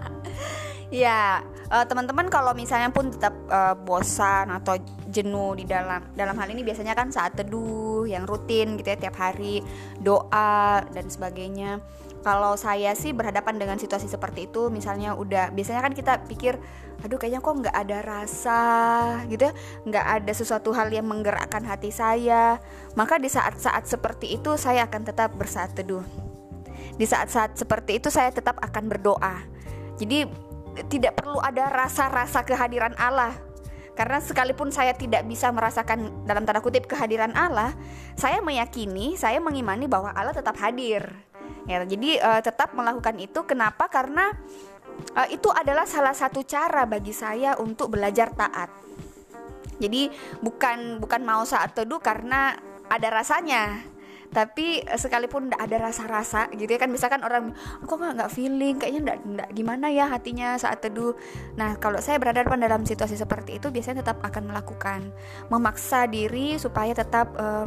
Ya, 0.91 1.47
eh, 1.71 1.87
teman-teman 1.87 2.27
kalau 2.27 2.51
misalnya 2.51 2.91
pun 2.91 3.15
tetap 3.15 3.31
eh, 3.47 3.75
bosan 3.87 4.51
atau 4.51 4.75
jenuh 5.07 5.55
di 5.55 5.63
dalam 5.67 6.03
dalam 6.19 6.35
hal 6.35 6.51
ini 6.51 6.67
biasanya 6.67 6.99
kan 6.99 7.15
saat 7.15 7.39
teduh 7.39 8.07
yang 8.07 8.27
rutin 8.27 8.79
gitu 8.79 8.95
ya 8.95 8.99
tiap 8.99 9.15
hari 9.19 9.63
doa 10.03 10.83
dan 10.91 11.07
sebagainya. 11.07 11.79
Kalau 12.21 12.53
saya 12.59 12.93
sih 12.93 13.17
berhadapan 13.17 13.57
dengan 13.57 13.81
situasi 13.81 14.05
seperti 14.05 14.51
itu, 14.51 14.69
misalnya 14.69 15.17
udah 15.17 15.57
biasanya 15.57 15.81
kan 15.81 15.95
kita 15.97 16.21
pikir, 16.29 16.61
aduh 17.01 17.17
kayaknya 17.17 17.41
kok 17.41 17.57
nggak 17.65 17.77
ada 17.87 17.99
rasa 18.05 18.63
gitu 19.33 19.49
ya, 19.49 19.53
nggak 19.89 20.07
ada 20.21 20.33
sesuatu 20.37 20.69
hal 20.77 20.93
yang 20.93 21.09
menggerakkan 21.09 21.65
hati 21.65 21.89
saya. 21.89 22.61
Maka 22.93 23.17
di 23.17 23.33
saat-saat 23.33 23.89
seperti 23.89 24.37
itu 24.37 24.53
saya 24.61 24.85
akan 24.85 25.07
tetap 25.07 25.33
bersaat 25.33 25.73
teduh. 25.73 26.05
Di 27.01 27.09
saat-saat 27.09 27.57
seperti 27.57 27.97
itu 28.03 28.13
saya 28.13 28.29
tetap 28.29 28.61
akan 28.61 28.85
berdoa. 28.93 29.41
Jadi 29.97 30.50
tidak 30.89 31.19
perlu 31.19 31.39
ada 31.43 31.71
rasa-rasa 31.71 32.43
kehadiran 32.47 32.95
Allah. 32.97 33.35
Karena 33.99 34.17
sekalipun 34.23 34.73
saya 34.73 34.97
tidak 34.97 35.29
bisa 35.29 35.53
merasakan 35.53 36.25
dalam 36.25 36.49
tanda 36.49 36.65
kutip 36.65 36.89
kehadiran 36.89 37.37
Allah, 37.37 37.77
saya 38.17 38.41
meyakini, 38.41 39.19
saya 39.19 39.43
mengimani 39.43 39.91
bahwa 39.91 40.15
Allah 40.17 40.33
tetap 40.33 40.57
hadir. 40.57 41.05
Ya, 41.69 41.85
jadi 41.85 42.17
eh, 42.17 42.41
tetap 42.41 42.73
melakukan 42.73 43.21
itu. 43.21 43.45
Kenapa? 43.45 43.93
Karena 43.93 44.33
eh, 45.21 45.37
itu 45.37 45.53
adalah 45.53 45.85
salah 45.85 46.17
satu 46.17 46.41
cara 46.47 46.89
bagi 46.89 47.13
saya 47.13 47.61
untuk 47.61 47.93
belajar 47.93 48.33
taat. 48.33 48.73
Jadi 49.81 50.13
bukan 50.41 51.01
bukan 51.01 51.21
mau 51.25 51.45
saat 51.45 51.73
teduh 51.77 52.01
karena 52.01 52.57
ada 52.89 53.09
rasanya, 53.09 53.85
tapi 54.31 54.83
eh, 54.83 54.99
sekalipun 54.99 55.51
tidak 55.51 55.61
ada 55.67 55.77
rasa-rasa 55.91 56.47
gitu 56.55 56.71
ya 56.71 56.79
kan 56.79 56.91
misalkan 56.91 57.21
orang 57.27 57.51
kok 57.83 57.97
nggak 57.99 58.15
nggak 58.17 58.31
feeling? 58.33 58.75
Kayaknya 58.79 59.01
nggak 59.03 59.19
nggak 59.27 59.49
gimana 59.55 59.87
ya 59.91 60.07
hatinya 60.07 60.55
saat 60.57 60.83
teduh. 60.83 61.15
Nah 61.59 61.77
kalau 61.83 61.99
saya 61.99 62.17
berada 62.23 62.47
dalam 62.47 62.87
situasi 62.87 63.19
seperti 63.19 63.59
itu 63.59 63.69
biasanya 63.75 64.07
tetap 64.07 64.23
akan 64.23 64.55
melakukan. 64.55 65.11
Memaksa 65.51 66.07
diri 66.07 66.57
supaya 66.63 66.95
tetap 66.95 67.35
eh, 67.39 67.67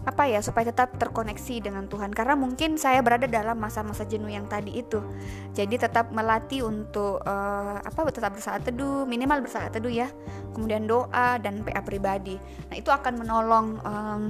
apa 0.00 0.24
ya 0.24 0.40
supaya 0.40 0.70
tetap 0.70 0.96
terkoneksi 0.96 1.60
dengan 1.60 1.84
Tuhan. 1.90 2.14
Karena 2.14 2.38
mungkin 2.38 2.78
saya 2.78 3.02
berada 3.04 3.26
dalam 3.26 3.58
masa-masa 3.58 4.06
jenuh 4.06 4.30
yang 4.30 4.46
tadi 4.46 4.80
itu. 4.80 5.02
Jadi 5.52 5.76
tetap 5.76 6.14
melatih 6.14 6.64
untuk 6.70 7.20
eh, 7.26 7.76
apa 7.82 7.98
tetap 8.14 8.32
bersaat 8.38 8.62
teduh 8.62 9.04
minimal 9.04 9.42
bersaat 9.42 9.74
teduh 9.74 9.92
ya. 9.92 10.08
Kemudian 10.54 10.86
doa 10.86 11.36
dan 11.42 11.66
PA 11.66 11.82
pribadi. 11.82 12.38
Nah 12.70 12.76
itu 12.78 12.90
akan 12.94 13.12
menolong 13.18 13.66
em, 13.82 14.22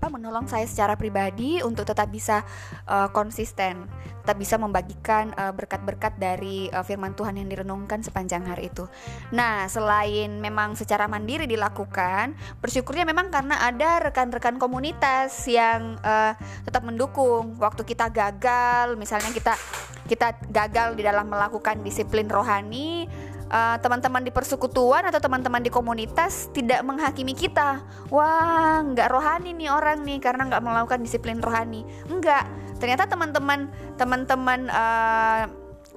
apa 0.00 0.08
menolong 0.08 0.48
saya 0.48 0.64
secara 0.64 0.96
pribadi 0.96 1.60
untuk 1.60 1.84
tetap 1.84 2.08
bisa 2.08 2.40
uh, 2.88 3.12
konsisten, 3.12 3.84
tetap 4.24 4.40
bisa 4.40 4.56
membagikan 4.56 5.28
uh, 5.36 5.52
berkat-berkat 5.52 6.16
dari 6.16 6.72
uh, 6.72 6.80
firman 6.80 7.12
Tuhan 7.12 7.36
yang 7.36 7.52
direnungkan 7.52 8.00
sepanjang 8.00 8.48
hari 8.48 8.72
itu. 8.72 8.88
Nah, 9.28 9.68
selain 9.68 10.40
memang 10.40 10.72
secara 10.72 11.04
mandiri 11.04 11.44
dilakukan, 11.44 12.32
bersyukurnya 12.64 13.04
memang 13.04 13.28
karena 13.28 13.60
ada 13.60 14.00
rekan-rekan 14.08 14.56
komunitas 14.56 15.44
yang 15.44 16.00
uh, 16.00 16.32
tetap 16.64 16.80
mendukung 16.80 17.60
waktu 17.60 17.84
kita 17.84 18.08
gagal, 18.08 18.96
misalnya 18.96 19.28
kita 19.36 19.52
kita 20.08 20.32
gagal 20.48 20.96
di 20.96 21.04
dalam 21.04 21.28
melakukan 21.28 21.84
disiplin 21.84 22.24
rohani, 22.24 23.04
uh, 23.50 23.76
teman-teman 23.82 24.22
di 24.22 24.30
persekutuan 24.30 25.04
atau 25.10 25.18
teman-teman 25.18 25.60
di 25.60 25.68
komunitas 25.68 26.48
tidak 26.54 26.80
menghakimi 26.86 27.34
kita. 27.34 27.82
Wah, 28.08 28.80
nggak 28.86 29.10
rohani 29.10 29.52
nih 29.52 29.68
orang 29.68 30.06
nih 30.06 30.22
karena 30.22 30.46
nggak 30.46 30.62
melakukan 30.62 31.02
disiplin 31.02 31.42
rohani. 31.42 31.84
Enggak, 32.06 32.46
ternyata 32.78 33.10
teman-teman 33.10 33.68
teman-teman 33.98 34.70
uh, 34.70 35.42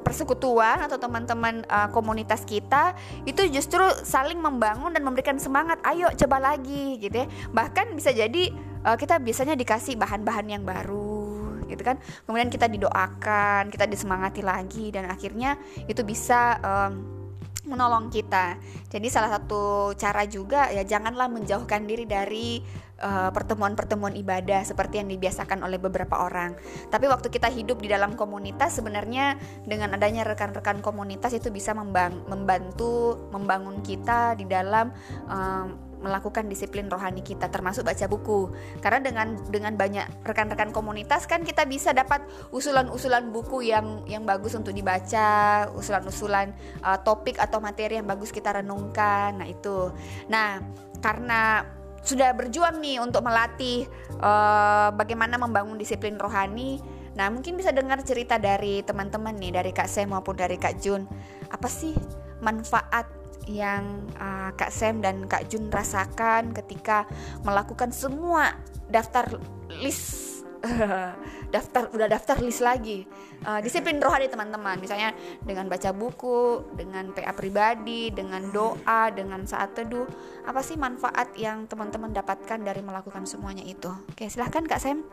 persekutuan 0.03 0.83
atau 0.83 0.99
teman-teman 0.99 1.63
uh, 1.71 1.87
komunitas 1.95 2.43
kita 2.43 2.91
itu 3.23 3.47
justru 3.47 3.81
saling 4.03 4.41
membangun 4.41 4.91
dan 4.91 5.05
memberikan 5.05 5.39
semangat. 5.39 5.79
Ayo 5.87 6.11
coba 6.17 6.41
lagi 6.41 6.99
gitu 6.99 7.23
ya. 7.23 7.27
Bahkan 7.55 7.95
bisa 7.95 8.11
jadi 8.11 8.51
uh, 8.83 8.97
kita 8.99 9.21
biasanya 9.21 9.55
dikasih 9.55 9.95
bahan-bahan 9.95 10.59
yang 10.59 10.63
baru 10.67 11.23
gitu 11.63 11.79
kan 11.81 11.97
kemudian 12.27 12.53
kita 12.53 12.69
didoakan 12.69 13.73
kita 13.73 13.89
disemangati 13.89 14.45
lagi 14.45 14.93
dan 14.93 15.09
akhirnya 15.09 15.57
itu 15.89 16.05
bisa 16.05 16.59
um, 16.61 17.22
menolong 17.63 18.11
kita. 18.11 18.59
Jadi 18.91 19.07
salah 19.07 19.39
satu 19.39 19.95
cara 19.95 20.27
juga 20.27 20.69
ya 20.69 20.83
janganlah 20.83 21.31
menjauhkan 21.31 21.87
diri 21.87 22.03
dari 22.03 22.61
pertemuan 23.03 23.75
pertemuan-pertemuan 23.75 24.15
ibadah 24.15 24.63
seperti 24.63 25.03
yang 25.03 25.11
dibiasakan 25.11 25.59
oleh 25.67 25.75
beberapa 25.75 26.23
orang. 26.23 26.55
Tapi 26.87 27.05
waktu 27.11 27.27
kita 27.27 27.51
hidup 27.51 27.83
di 27.83 27.91
dalam 27.91 28.15
komunitas 28.15 28.79
sebenarnya 28.79 29.35
dengan 29.67 29.91
adanya 29.91 30.23
rekan-rekan 30.23 30.79
komunitas 30.79 31.35
itu 31.35 31.51
bisa 31.51 31.75
membang 31.75 32.23
membantu 32.31 33.19
membangun 33.35 33.83
kita 33.83 34.39
di 34.39 34.47
dalam 34.47 34.95
um, 35.27 35.82
melakukan 36.03 36.51
disiplin 36.51 36.91
rohani 36.91 37.23
kita 37.23 37.47
termasuk 37.47 37.87
baca 37.87 38.05
buku. 38.05 38.51
Karena 38.83 38.99
dengan 38.99 39.27
dengan 39.47 39.73
banyak 39.79 40.27
rekan-rekan 40.27 40.75
komunitas 40.75 41.25
kan 41.25 41.47
kita 41.47 41.63
bisa 41.63 41.95
dapat 41.95 42.21
usulan-usulan 42.51 43.31
buku 43.31 43.71
yang 43.71 44.03
yang 44.05 44.27
bagus 44.27 44.53
untuk 44.53 44.75
dibaca 44.75 45.65
usulan-usulan 45.73 46.51
uh, 46.83 46.99
topik 47.01 47.39
atau 47.39 47.63
materi 47.63 47.97
yang 47.97 48.07
bagus 48.07 48.29
kita 48.29 48.59
renungkan. 48.59 49.39
Nah 49.39 49.47
itu. 49.47 49.89
Nah 50.27 50.59
karena 50.99 51.63
sudah 52.03 52.35
berjuang 52.35 52.83
nih 52.83 52.99
untuk 52.99 53.23
melatih 53.23 53.87
uh, 54.19 54.91
bagaimana 54.91 55.39
membangun 55.39 55.79
disiplin 55.79 56.19
rohani 56.19 56.83
Nah, 57.13 57.29
mungkin 57.29 57.53
bisa 57.53 57.69
dengar 57.69 58.01
cerita 58.01 58.41
dari 58.41 58.81
teman-teman 58.81 59.37
nih, 59.37 59.53
dari 59.53 59.69
Kak 59.69 59.85
Sem 59.85 60.09
maupun 60.09 60.33
dari 60.33 60.57
Kak 60.57 60.81
Jun. 60.81 61.05
Apa 61.53 61.69
sih 61.69 61.93
manfaat 62.41 63.05
yang 63.47 64.07
uh, 64.19 64.51
Kak 64.55 64.71
Sam 64.71 65.03
dan 65.03 65.27
Kak 65.27 65.51
Jun 65.51 65.67
rasakan 65.67 66.55
ketika 66.55 67.07
melakukan 67.43 67.91
semua 67.91 68.55
daftar 68.87 69.39
list 69.81 70.33
daftar 71.55 71.91
udah 71.91 72.07
daftar 72.07 72.39
list 72.39 72.63
lagi. 72.63 73.03
Uh, 73.43 73.59
disiplin 73.59 73.99
rohani 73.99 74.31
teman-teman. 74.31 74.79
Misalnya 74.79 75.11
dengan 75.43 75.67
baca 75.67 75.91
buku 75.91 76.63
dengan 76.79 77.11
PA 77.11 77.35
pribadi 77.35 78.09
dengan 78.15 78.47
doa 78.47 79.11
dengan 79.11 79.43
saat 79.43 79.75
teduh. 79.75 80.07
Apa 80.47 80.63
sih 80.63 80.79
manfaat 80.79 81.35
yang 81.35 81.67
teman-teman 81.67 82.15
dapatkan 82.15 82.63
dari 82.63 82.79
melakukan 82.79 83.27
semuanya 83.27 83.63
itu? 83.67 83.91
Oke 84.07 84.31
silahkan 84.31 84.63
kak 84.63 84.79
Sam. 84.79 85.03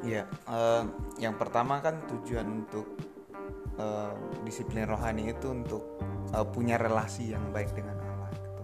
Iya, 0.00 0.24
uh, 0.48 0.84
yang 1.20 1.36
pertama 1.36 1.80
kan 1.84 2.00
tujuan 2.08 2.64
untuk 2.64 2.88
uh, 3.76 4.16
disiplin 4.44 4.88
rohani 4.88 5.28
itu 5.28 5.52
untuk 5.52 6.00
uh, 6.34 6.46
punya 6.46 6.76
relasi 6.80 7.32
yang 7.32 7.44
baik 7.50 7.72
dengan 7.74 7.96
Allah 8.00 8.30
gitu. 8.36 8.62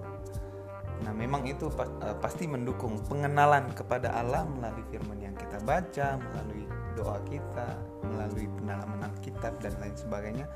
Nah, 1.05 1.13
memang 1.13 1.45
itu 1.45 1.69
uh, 1.69 2.17
pasti 2.19 2.49
mendukung 2.49 3.01
pengenalan 3.07 3.73
kepada 3.77 4.13
Allah 4.15 4.45
melalui 4.49 4.85
firman 4.89 5.19
yang 5.21 5.35
kita 5.37 5.61
baca, 5.65 6.17
melalui 6.21 6.65
doa 6.97 7.21
kita, 7.29 7.77
melalui 8.07 8.49
pendalaman 8.57 9.05
Alkitab 9.13 9.61
dan 9.61 9.77
lain 9.79 9.97
sebagainya. 9.97 10.47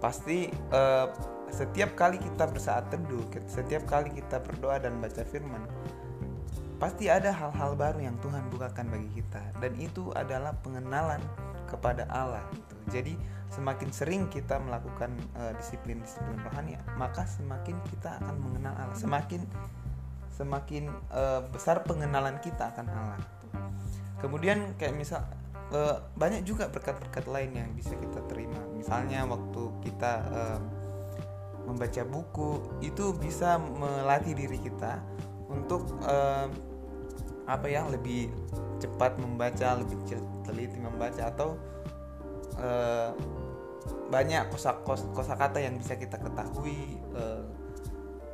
Pasti 0.00 0.48
uh, 0.72 1.08
setiap 1.48 1.96
kali 1.96 2.16
kita 2.20 2.48
bersaat 2.48 2.92
teduh, 2.92 3.24
setiap 3.48 3.84
kali 3.88 4.12
kita 4.12 4.40
berdoa 4.40 4.78
dan 4.80 5.00
baca 5.00 5.24
firman, 5.24 5.64
pasti 6.80 7.12
ada 7.12 7.28
hal-hal 7.28 7.76
baru 7.76 8.00
yang 8.00 8.16
Tuhan 8.24 8.48
bukakan 8.48 8.88
bagi 8.88 9.20
kita 9.20 9.42
dan 9.60 9.72
itu 9.76 10.08
adalah 10.16 10.56
pengenalan 10.64 11.20
kepada 11.68 12.08
Allah 12.08 12.40
gitu. 12.56 12.74
Jadi 12.88 13.14
semakin 13.50 13.90
sering 13.90 14.22
kita 14.30 14.62
melakukan 14.62 15.10
uh, 15.34 15.50
disiplin-disiplin 15.58 16.38
rohani 16.46 16.78
maka 16.94 17.26
semakin 17.26 17.76
kita 17.90 18.22
akan 18.22 18.36
mengenal 18.38 18.74
Allah. 18.78 18.96
Semakin 18.96 19.42
semakin 20.30 20.88
uh, 21.10 21.44
besar 21.50 21.82
pengenalan 21.84 22.38
kita 22.40 22.70
akan 22.70 22.86
Allah. 22.88 23.20
Kemudian 24.22 24.78
kayak 24.78 24.94
misal 24.94 25.26
uh, 25.74 26.00
banyak 26.14 26.46
juga 26.46 26.70
berkat-berkat 26.70 27.26
lain 27.26 27.50
yang 27.58 27.70
bisa 27.74 27.98
kita 27.98 28.22
terima. 28.30 28.60
Misalnya 28.72 29.26
waktu 29.26 29.62
kita 29.82 30.12
uh, 30.30 30.60
membaca 31.66 32.02
buku 32.06 32.50
itu 32.80 33.12
bisa 33.18 33.58
melatih 33.58 34.32
diri 34.32 34.58
kita 34.62 35.02
untuk 35.50 35.98
uh, 36.06 36.46
apa 37.50 37.66
ya 37.66 37.82
lebih 37.90 38.30
cepat 38.78 39.18
membaca 39.18 39.82
lebih 39.82 39.98
teliti 40.46 40.78
membaca 40.78 41.28
atau 41.28 41.58
uh, 42.62 43.10
banyak 44.10 44.50
kosa 44.50 44.82
kosa 45.14 45.34
kata 45.38 45.62
yang 45.62 45.78
bisa 45.78 45.94
kita 45.94 46.18
ketahui 46.18 46.98
uh, 47.14 47.46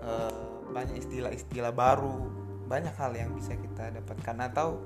uh, 0.01 0.33
banyak 0.73 1.05
istilah-istilah 1.05 1.71
baru 1.77 2.33
banyak 2.67 2.97
hal 2.97 3.13
yang 3.15 3.31
bisa 3.37 3.55
kita 3.55 3.93
dapatkan 3.93 4.37
atau 4.51 4.81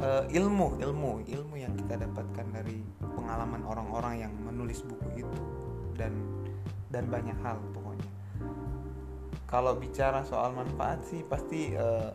uh, 0.00 0.24
ilmu 0.32 0.80
ilmu 0.80 1.28
ilmu 1.28 1.54
yang 1.60 1.76
kita 1.76 2.00
dapatkan 2.00 2.46
dari 2.50 2.80
pengalaman 3.14 3.62
orang-orang 3.68 4.26
yang 4.26 4.32
menulis 4.32 4.80
buku 4.82 5.22
itu 5.22 5.40
dan 5.94 6.16
dan 6.88 7.06
banyak 7.12 7.36
hal 7.44 7.60
pokoknya. 7.76 8.10
Kalau 9.44 9.78
bicara 9.78 10.24
soal 10.26 10.56
manfaat 10.56 11.04
sih 11.06 11.22
pasti 11.22 11.76
uh, 11.76 12.10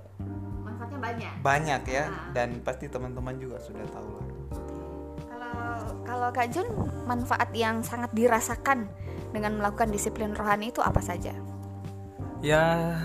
manfaatnya 0.65 0.99
banyak. 0.99 1.33
banyak 1.39 1.81
ya 1.87 2.05
nah. 2.09 2.31
dan 2.35 2.59
pasti 2.65 2.91
teman-teman 2.91 3.37
juga 3.39 3.61
sudah 3.63 3.85
tahu 3.91 4.09
lah 4.17 4.27
kalau 6.03 6.29
Kak 6.33 6.47
Jun 6.53 6.67
manfaat 7.05 7.49
yang 7.53 7.81
sangat 7.81 8.11
dirasakan 8.13 8.89
dengan 9.33 9.57
melakukan 9.61 9.89
disiplin 9.93 10.33
rohani 10.33 10.73
itu 10.73 10.81
apa 10.81 11.01
saja? 11.01 11.33
Ya 12.39 12.95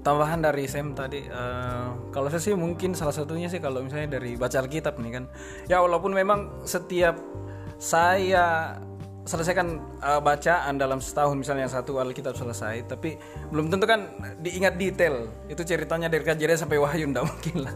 tambahan 0.00 0.40
dari 0.40 0.64
Sam 0.64 0.96
tadi 0.96 1.28
uh, 1.28 2.08
kalau 2.14 2.32
saya 2.32 2.40
sih 2.40 2.54
mungkin 2.56 2.96
salah 2.96 3.12
satunya 3.12 3.50
sih 3.50 3.60
kalau 3.60 3.84
misalnya 3.84 4.16
dari 4.18 4.34
baca 4.34 4.58
Alkitab 4.62 4.96
nih 4.98 5.12
kan. 5.20 5.24
Ya 5.68 5.84
walaupun 5.84 6.14
memang 6.14 6.64
setiap 6.64 7.20
saya 7.78 8.78
selesaikan 9.28 10.00
uh, 10.00 10.24
bacaan 10.24 10.80
dalam 10.80 11.04
setahun 11.04 11.36
misalnya 11.36 11.68
satu 11.68 12.00
Alkitab 12.00 12.32
selesai 12.32 12.88
tapi 12.88 13.20
belum 13.52 13.68
tentu 13.68 13.84
kan 13.84 14.08
diingat 14.40 14.80
detail. 14.80 15.28
Itu 15.46 15.62
ceritanya 15.62 16.08
dari 16.08 16.24
kejadian 16.24 16.58
sampai 16.58 16.80
wahyu 16.80 17.06
ndak 17.12 17.28
mungkin 17.28 17.68
lah. 17.68 17.74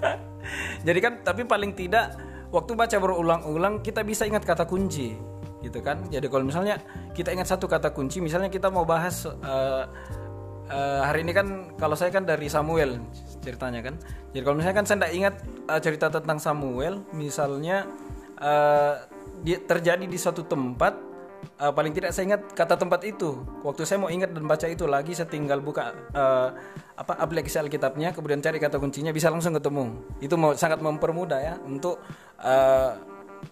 Jadi 0.86 0.98
kan 1.04 1.20
tapi 1.20 1.44
paling 1.44 1.76
tidak 1.76 2.16
waktu 2.54 2.78
baca 2.78 2.96
berulang-ulang 3.02 3.82
kita 3.82 4.06
bisa 4.06 4.22
ingat 4.22 4.46
kata 4.46 4.62
kunci 4.70 5.18
gitu 5.58 5.82
kan? 5.82 6.06
Jadi 6.06 6.30
kalau 6.30 6.46
misalnya 6.46 6.78
kita 7.10 7.34
ingat 7.34 7.50
satu 7.50 7.66
kata 7.66 7.90
kunci 7.90 8.22
misalnya 8.22 8.46
kita 8.46 8.70
mau 8.70 8.86
bahas 8.86 9.26
uh, 9.26 9.90
uh, 10.70 11.00
hari 11.02 11.26
ini 11.26 11.34
kan 11.34 11.74
kalau 11.74 11.98
saya 11.98 12.14
kan 12.14 12.22
dari 12.22 12.46
Samuel 12.46 13.02
ceritanya 13.42 13.82
kan? 13.82 13.98
Jadi 14.30 14.42
kalau 14.46 14.56
misalnya 14.62 14.76
kan 14.78 14.86
saya 14.86 14.96
tidak 15.02 15.12
ingat 15.18 15.34
uh, 15.66 15.80
cerita 15.82 16.06
tentang 16.14 16.38
Samuel 16.38 17.02
misalnya 17.10 17.90
uh, 18.38 19.02
di, 19.42 19.58
terjadi 19.58 20.06
di 20.06 20.18
suatu 20.20 20.46
tempat 20.46 21.13
uh, 21.60 21.72
paling 21.72 21.92
tidak 21.94 22.10
saya 22.12 22.34
ingat 22.34 22.52
kata 22.52 22.74
tempat 22.76 23.04
itu. 23.06 23.42
Waktu 23.64 23.82
saya 23.86 23.98
mau 24.02 24.10
ingat 24.10 24.34
dan 24.34 24.44
baca 24.44 24.66
itu 24.68 24.84
lagi, 24.84 25.12
saya 25.16 25.28
tinggal 25.30 25.60
buka 25.60 25.92
uh, 26.12 26.48
apa 26.94 27.12
aplikasi 27.18 27.60
Alkitabnya, 27.60 28.12
kemudian 28.12 28.42
cari 28.42 28.58
kata 28.58 28.76
kuncinya, 28.76 29.10
bisa 29.14 29.30
langsung 29.32 29.54
ketemu. 29.56 29.94
Itu 30.20 30.34
mau 30.36 30.52
sangat 30.54 30.82
mempermudah 30.82 31.40
ya 31.40 31.54
untuk 31.64 32.02
uh, 32.42 32.98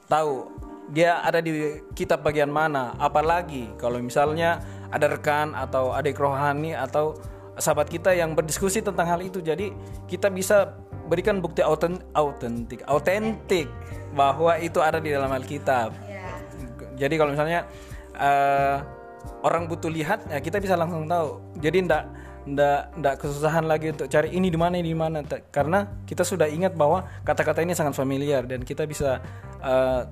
tahu 0.09 0.51
dia 0.93 1.23
ada 1.25 1.39
di 1.41 1.81
kitab 1.97 2.27
bagian 2.27 2.51
mana. 2.51 2.93
Apalagi 2.99 3.73
kalau 3.81 4.03
misalnya 4.03 4.61
ada 4.93 5.09
rekan 5.09 5.57
atau 5.57 5.95
adik 5.97 6.21
rohani 6.21 6.77
atau 6.77 7.17
sahabat 7.57 7.89
kita 7.89 8.13
yang 8.13 8.37
berdiskusi 8.37 8.85
tentang 8.85 9.09
hal 9.09 9.21
itu, 9.25 9.41
jadi 9.41 9.73
kita 10.09 10.29
bisa 10.33 10.77
berikan 11.09 11.41
bukti 11.45 11.61
autentik, 11.61 12.81
autentik 12.89 13.69
bahwa 14.13 14.57
itu 14.61 14.79
ada 14.81 15.01
di 15.01 15.13
dalam 15.13 15.33
Alkitab. 15.33 16.12
Jadi 16.97 17.15
kalau 17.17 17.33
misalnya 17.33 17.67
uh, 18.17 18.83
orang 19.47 19.71
butuh 19.71 19.91
lihat 19.91 20.27
ya 20.31 20.39
kita 20.43 20.59
bisa 20.59 20.75
langsung 20.75 21.07
tahu. 21.07 21.41
Jadi 21.63 21.87
ndak 21.87 22.05
ndak 22.43 22.81
ndak 22.99 23.15
kesusahan 23.23 23.71
lagi 23.71 23.95
untuk 23.95 24.11
cari 24.11 24.35
ini 24.35 24.51
di 24.51 24.59
mana 24.59 24.79
di 24.79 24.95
mana. 24.95 25.23
Karena 25.51 25.87
kita 26.05 26.27
sudah 26.27 26.51
ingat 26.51 26.75
bahwa 26.75 27.07
kata-kata 27.23 27.63
ini 27.63 27.75
sangat 27.75 27.95
familiar 27.95 28.43
dan 28.47 28.67
kita 28.67 28.83
bisa 28.87 29.23
uh, 29.63 30.03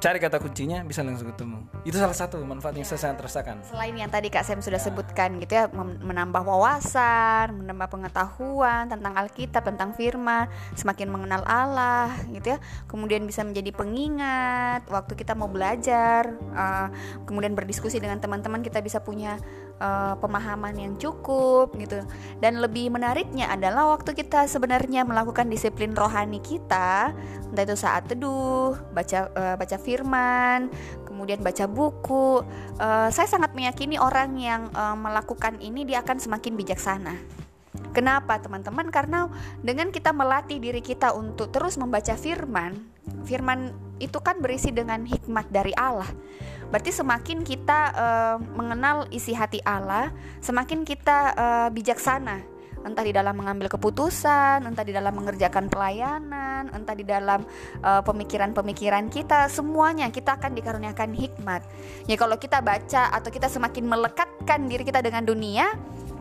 cari 0.00 0.16
kata 0.16 0.40
kuncinya 0.40 0.80
bisa 0.80 1.04
langsung 1.04 1.28
ketemu. 1.28 1.60
Itu 1.84 2.00
salah 2.00 2.16
satu 2.16 2.40
manfaat 2.40 2.72
yang 2.72 2.88
ya. 2.88 2.96
saya 2.96 3.12
sangat 3.12 3.28
rasakan. 3.28 3.60
Selain 3.68 3.92
yang 3.92 4.08
tadi 4.08 4.32
Kak 4.32 4.48
Sam 4.48 4.64
sudah 4.64 4.80
ya. 4.80 4.88
sebutkan 4.88 5.36
gitu 5.36 5.52
ya, 5.52 5.68
menambah 5.76 6.40
wawasan, 6.40 7.52
menambah 7.60 7.92
pengetahuan 7.92 8.88
tentang 8.88 9.12
Alkitab, 9.12 9.60
tentang 9.60 9.92
firman, 9.92 10.48
semakin 10.72 11.12
mengenal 11.12 11.44
Allah 11.44 12.16
gitu 12.32 12.56
ya. 12.56 12.58
Kemudian 12.88 13.28
bisa 13.28 13.44
menjadi 13.44 13.76
pengingat 13.76 14.88
waktu 14.88 15.12
kita 15.12 15.36
mau 15.36 15.52
belajar, 15.52 16.32
uh, 16.56 16.88
kemudian 17.28 17.52
berdiskusi 17.52 18.00
dengan 18.00 18.16
teman-teman 18.24 18.64
kita 18.64 18.80
bisa 18.80 19.04
punya 19.04 19.36
uh, 19.80 20.14
pemahaman 20.20 20.76
yang 20.76 20.94
cukup 21.00 21.74
gitu. 21.80 22.04
Dan 22.38 22.60
lebih 22.60 22.92
menariknya 22.92 23.50
adalah 23.50 23.90
waktu 23.96 24.12
kita 24.14 24.46
sebenarnya 24.46 25.02
melakukan 25.02 25.48
disiplin 25.48 25.96
rohani 25.96 26.38
kita, 26.38 27.16
entah 27.50 27.64
itu 27.64 27.74
saat 27.74 28.06
teduh, 28.06 28.76
baca 28.92 29.32
uh, 29.34 29.56
baca 29.56 29.76
firman, 29.80 30.70
kemudian 31.08 31.40
baca 31.40 31.64
buku. 31.66 32.44
Uh, 32.78 33.08
saya 33.10 33.26
sangat 33.26 33.56
meyakini 33.56 33.96
orang 33.96 34.36
yang 34.38 34.68
uh, 34.76 34.94
melakukan 34.94 35.58
ini 35.58 35.88
dia 35.88 36.04
akan 36.04 36.20
semakin 36.20 36.54
bijaksana. 36.54 37.16
Kenapa 37.90 38.38
teman-teman? 38.38 38.86
Karena 38.94 39.26
dengan 39.66 39.90
kita 39.90 40.14
melatih 40.14 40.62
diri 40.62 40.78
kita 40.78 41.10
untuk 41.10 41.50
terus 41.50 41.74
membaca 41.74 42.14
firman, 42.14 42.78
firman 43.26 43.74
itu 43.98 44.18
kan 44.22 44.38
berisi 44.38 44.70
dengan 44.70 45.02
hikmat 45.02 45.50
dari 45.50 45.74
Allah. 45.74 46.06
Berarti 46.70 46.94
semakin 46.94 47.42
kita 47.42 47.80
uh, 47.92 48.36
mengenal 48.54 49.10
isi 49.10 49.34
hati 49.34 49.58
Allah, 49.66 50.14
semakin 50.38 50.86
kita 50.86 51.34
uh, 51.34 51.68
bijaksana 51.74 52.60
entah 52.80 53.04
di 53.04 53.12
dalam 53.12 53.36
mengambil 53.36 53.68
keputusan, 53.68 54.64
entah 54.64 54.80
di 54.80 54.96
dalam 54.96 55.12
mengerjakan 55.12 55.68
pelayanan, 55.68 56.72
entah 56.72 56.96
di 56.96 57.04
dalam 57.04 57.44
pemikiran 57.44 58.00
pemikiran-pemikiran 58.20 59.12
kita, 59.12 59.52
semuanya 59.52 60.08
kita 60.08 60.40
akan 60.40 60.56
dikaruniakan 60.56 61.12
hikmat. 61.12 61.60
Ya 62.08 62.16
kalau 62.16 62.40
kita 62.40 62.64
baca 62.64 63.12
atau 63.12 63.28
kita 63.28 63.52
semakin 63.52 63.84
melekatkan 63.84 64.64
diri 64.64 64.84
kita 64.86 65.04
dengan 65.04 65.28
dunia, 65.28 65.68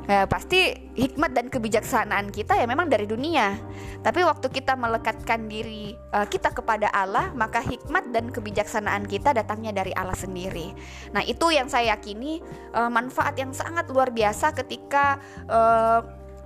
ya 0.05 0.25
pasti 0.29 0.73
hikmat 0.95 1.35
dan 1.35 1.51
kebijaksanaan 1.51 2.29
kita 2.29 2.55
ya 2.55 2.65
memang 2.69 2.87
dari 2.87 3.09
dunia. 3.09 3.57
Tapi 3.99 4.23
waktu 4.23 4.47
kita 4.47 4.79
melekatkan 4.79 5.51
diri 5.51 5.97
uh, 6.15 6.23
kita 6.29 6.55
kepada 6.55 6.87
Allah, 6.95 7.33
maka 7.35 7.59
hikmat 7.59 8.15
dan 8.15 8.31
kebijaksanaan 8.31 9.09
kita 9.09 9.35
datangnya 9.35 9.75
dari 9.75 9.91
Allah 9.97 10.15
sendiri. 10.15 10.71
Nah, 11.11 11.25
itu 11.25 11.51
yang 11.51 11.67
saya 11.67 11.97
yakini 11.97 12.39
uh, 12.77 12.87
manfaat 12.87 13.35
yang 13.35 13.51
sangat 13.51 13.89
luar 13.91 14.13
biasa 14.13 14.55
ketika 14.55 15.19
uh, 15.51 15.99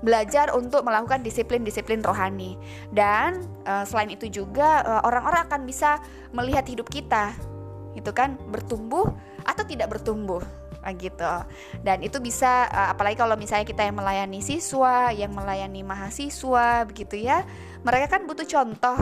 belajar 0.03 0.51
untuk 0.51 0.83
melakukan 0.83 1.23
disiplin-disiplin 1.23 2.03
rohani. 2.03 2.59
Dan 2.91 3.45
uh, 3.63 3.87
selain 3.87 4.11
itu 4.11 4.27
juga 4.27 4.83
orang-orang 5.05 5.41
uh, 5.43 5.47
akan 5.47 5.61
bisa 5.63 6.01
melihat 6.35 6.67
hidup 6.67 6.91
kita 6.91 7.31
itu 7.93 8.09
kan 8.09 8.35
bertumbuh 8.49 9.13
atau 9.45 9.63
tidak 9.65 9.93
bertumbuh 9.93 10.41
gitu. 10.99 11.33
Dan 11.81 12.03
itu 12.03 12.19
bisa 12.19 12.67
uh, 12.67 12.91
apalagi 12.91 13.15
kalau 13.15 13.39
misalnya 13.39 13.63
kita 13.63 13.87
yang 13.87 13.95
melayani 13.95 14.43
siswa 14.43 15.09
yang 15.15 15.31
melayani 15.31 15.81
mahasiswa 15.81 16.83
begitu 16.83 17.23
ya 17.23 17.45
mereka 17.83 18.17
kan 18.17 18.27
butuh 18.27 18.47
contoh 18.47 18.97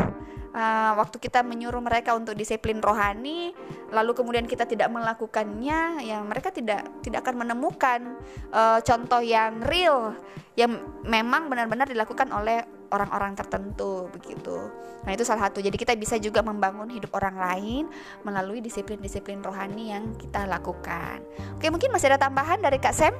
uh, 0.55 0.91
waktu 0.99 1.17
kita 1.19 1.43
menyuruh 1.43 1.81
mereka 1.83 2.15
untuk 2.15 2.35
disiplin 2.35 2.79
rohani 2.79 3.51
lalu 3.91 4.11
kemudian 4.15 4.47
kita 4.47 4.63
tidak 4.67 4.87
melakukannya 4.91 6.03
ya 6.05 6.23
mereka 6.23 6.51
tidak 6.51 6.87
tidak 7.03 7.27
akan 7.27 7.43
menemukan 7.47 8.15
uh, 8.55 8.79
contoh 8.83 9.19
yang 9.19 9.59
real 9.65 10.15
yang 10.59 10.79
memang 11.07 11.47
benar-benar 11.47 11.87
dilakukan 11.87 12.27
oleh 12.31 12.59
orang-orang 12.91 13.33
tertentu 13.39 14.11
begitu. 14.11 14.67
Nah, 15.07 15.15
itu 15.15 15.23
salah 15.23 15.47
satu. 15.47 15.63
Jadi 15.63 15.79
kita 15.79 15.95
bisa 15.95 16.19
juga 16.19 16.43
membangun 16.43 16.91
hidup 16.91 17.15
orang 17.15 17.39
lain 17.39 17.83
melalui 18.27 18.59
disiplin-disiplin 18.59 19.39
rohani 19.39 19.95
yang 19.95 20.11
kita 20.19 20.43
lakukan. 20.43 21.23
Oke, 21.55 21.71
mungkin 21.71 21.89
masih 21.95 22.11
ada 22.11 22.27
tambahan 22.27 22.59
dari 22.59 22.77
Kak 22.77 22.93
Sam? 22.93 23.15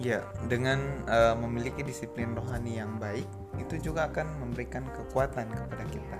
Ya, 0.00 0.24
dengan 0.48 0.80
uh, 1.12 1.36
memiliki 1.36 1.84
disiplin 1.84 2.32
rohani 2.32 2.80
yang 2.80 2.96
baik, 2.96 3.28
itu 3.60 3.92
juga 3.92 4.08
akan 4.08 4.48
memberikan 4.48 4.80
kekuatan 4.96 5.52
kepada 5.52 5.84
kita. 5.92 6.18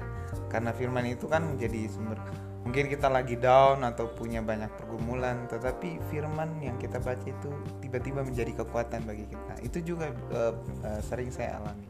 Karena 0.53 0.71
firman 0.77 1.09
itu 1.09 1.25
kan 1.25 1.57
menjadi 1.57 1.89
sumber 1.89 2.21
mungkin 2.61 2.93
kita 2.93 3.09
lagi 3.09 3.41
down 3.41 3.81
atau 3.83 4.13
punya 4.13 4.45
banyak 4.45 4.69
pergumulan 4.77 5.49
tetapi 5.49 5.97
firman 6.13 6.61
yang 6.61 6.77
kita 6.77 7.01
baca 7.01 7.25
itu 7.25 7.51
tiba-tiba 7.81 8.21
menjadi 8.21 8.53
kekuatan 8.63 9.09
bagi 9.09 9.25
kita. 9.29 9.55
Itu 9.65 9.79
juga 9.81 10.13
uh, 10.33 10.55
uh, 10.85 11.01
sering 11.01 11.33
saya 11.33 11.57
alami. 11.57 11.89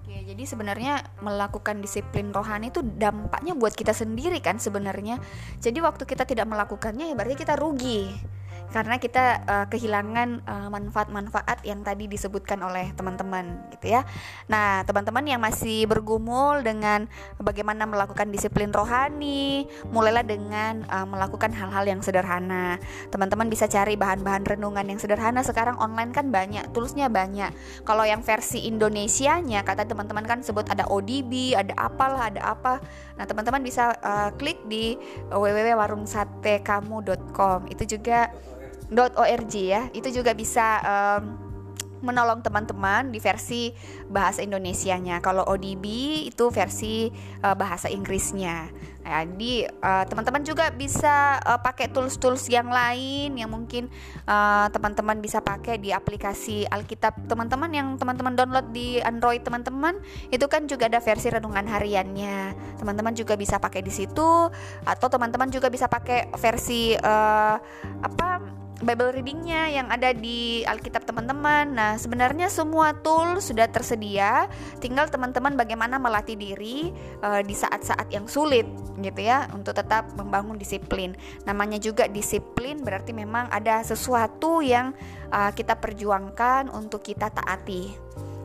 Oke, 0.00 0.14
jadi 0.26 0.42
sebenarnya 0.46 1.02
melakukan 1.22 1.82
disiplin 1.82 2.30
rohani 2.30 2.70
itu 2.70 2.82
dampaknya 2.82 3.54
buat 3.58 3.74
kita 3.74 3.94
sendiri 3.94 4.38
kan 4.38 4.62
sebenarnya. 4.62 5.18
Jadi 5.58 5.78
waktu 5.82 6.06
kita 6.06 6.22
tidak 6.22 6.46
melakukannya 6.46 7.10
ya 7.10 7.14
berarti 7.18 7.36
kita 7.38 7.58
rugi 7.58 8.14
karena 8.70 9.02
kita 9.02 9.42
uh, 9.46 9.66
kehilangan 9.66 10.46
uh, 10.46 10.70
manfaat-manfaat 10.70 11.66
yang 11.66 11.82
tadi 11.82 12.06
disebutkan 12.06 12.62
oleh 12.62 12.94
teman-teman 12.94 13.66
gitu 13.74 13.90
ya. 13.90 14.06
Nah, 14.46 14.86
teman-teman 14.86 15.26
yang 15.26 15.42
masih 15.42 15.90
bergumul 15.90 16.62
dengan 16.62 17.10
bagaimana 17.42 17.82
melakukan 17.86 18.30
disiplin 18.30 18.70
rohani, 18.70 19.66
mulailah 19.90 20.22
dengan 20.22 20.86
uh, 20.86 21.02
melakukan 21.02 21.50
hal-hal 21.50 21.82
yang 21.82 21.98
sederhana. 21.98 22.78
Teman-teman 23.10 23.50
bisa 23.50 23.66
cari 23.66 23.98
bahan-bahan 23.98 24.46
renungan 24.46 24.86
yang 24.86 25.02
sederhana 25.02 25.42
sekarang 25.42 25.74
online 25.82 26.14
kan 26.14 26.30
banyak, 26.30 26.62
tulisnya 26.70 27.10
banyak. 27.10 27.50
Kalau 27.82 28.06
yang 28.06 28.22
versi 28.22 28.70
Indonesianya 28.70 29.66
kata 29.66 29.90
teman-teman 29.90 30.22
kan 30.22 30.46
sebut 30.46 30.70
ada 30.70 30.86
ODB, 30.86 31.58
ada 31.58 31.74
apalah, 31.74 32.30
ada 32.30 32.54
apa. 32.54 32.78
Nah, 33.18 33.26
teman-teman 33.26 33.66
bisa 33.66 33.98
uh, 34.00 34.30
klik 34.38 34.62
di 34.70 34.94
www.warungsatekamu.com. 35.28 37.66
Itu 37.66 37.98
juga 37.98 38.30
.org 38.90 39.54
ya 39.54 39.86
itu 39.94 40.08
juga 40.10 40.34
bisa 40.34 40.82
um, 40.82 41.50
menolong 42.00 42.40
teman-teman 42.40 43.12
di 43.12 43.20
versi 43.20 43.70
bahasa 44.08 44.40
Indonesianya. 44.40 45.20
Kalau 45.20 45.44
ODB 45.46 45.84
itu 46.32 46.48
versi 46.48 47.12
uh, 47.44 47.54
bahasa 47.54 47.92
Inggrisnya. 47.92 48.72
Nah, 49.00 49.24
di 49.24 49.64
uh, 49.64 50.04
teman-teman 50.04 50.44
juga 50.44 50.68
bisa 50.68 51.40
uh, 51.40 51.56
pakai 51.56 51.88
tools-tools 51.88 52.52
yang 52.52 52.68
lain 52.68 53.32
yang 53.32 53.48
mungkin 53.48 53.88
teman-teman 54.70 55.16
uh, 55.18 55.22
bisa 55.24 55.40
pakai 55.40 55.80
di 55.80 55.88
aplikasi 55.88 56.68
Alkitab 56.68 57.24
teman-teman 57.24 57.70
yang 57.72 57.88
teman-teman 57.96 58.36
download 58.36 58.68
di 58.76 59.00
Android 59.00 59.40
teman-teman 59.40 59.96
itu 60.28 60.44
kan 60.52 60.68
juga 60.68 60.88
ada 60.88 61.00
versi 61.00 61.32
renungan 61.32 61.64
hariannya. 61.64 62.36
Teman-teman 62.76 63.16
juga 63.16 63.36
bisa 63.40 63.56
pakai 63.56 63.80
di 63.80 63.92
situ 63.92 64.52
atau 64.84 65.06
teman-teman 65.08 65.48
juga 65.48 65.72
bisa 65.72 65.88
pakai 65.88 66.28
versi 66.36 66.92
uh, 66.96 67.56
apa 68.04 68.60
Bible 68.80 69.12
readingnya 69.12 69.68
yang 69.68 69.92
ada 69.92 70.16
di 70.16 70.64
Alkitab 70.64 71.04
teman-teman. 71.04 71.76
Nah, 71.76 71.92
sebenarnya 72.00 72.48
semua 72.48 72.96
tool 72.96 73.36
sudah 73.44 73.68
tersedia, 73.68 74.48
tinggal 74.80 75.04
teman-teman 75.12 75.52
bagaimana 75.52 76.00
melatih 76.00 76.40
diri 76.40 76.88
uh, 77.20 77.44
di 77.44 77.52
saat-saat 77.52 78.08
yang 78.08 78.24
sulit, 78.24 78.64
gitu 79.04 79.20
ya, 79.20 79.52
untuk 79.52 79.76
tetap 79.76 80.08
membangun 80.16 80.56
disiplin. 80.56 81.12
Namanya 81.44 81.76
juga 81.76 82.08
disiplin 82.08 82.80
berarti 82.80 83.12
memang 83.12 83.52
ada 83.52 83.84
sesuatu 83.84 84.64
yang 84.64 84.96
uh, 85.28 85.52
kita 85.52 85.76
perjuangkan 85.76 86.72
untuk 86.72 87.04
kita 87.04 87.28
taati. 87.28 87.92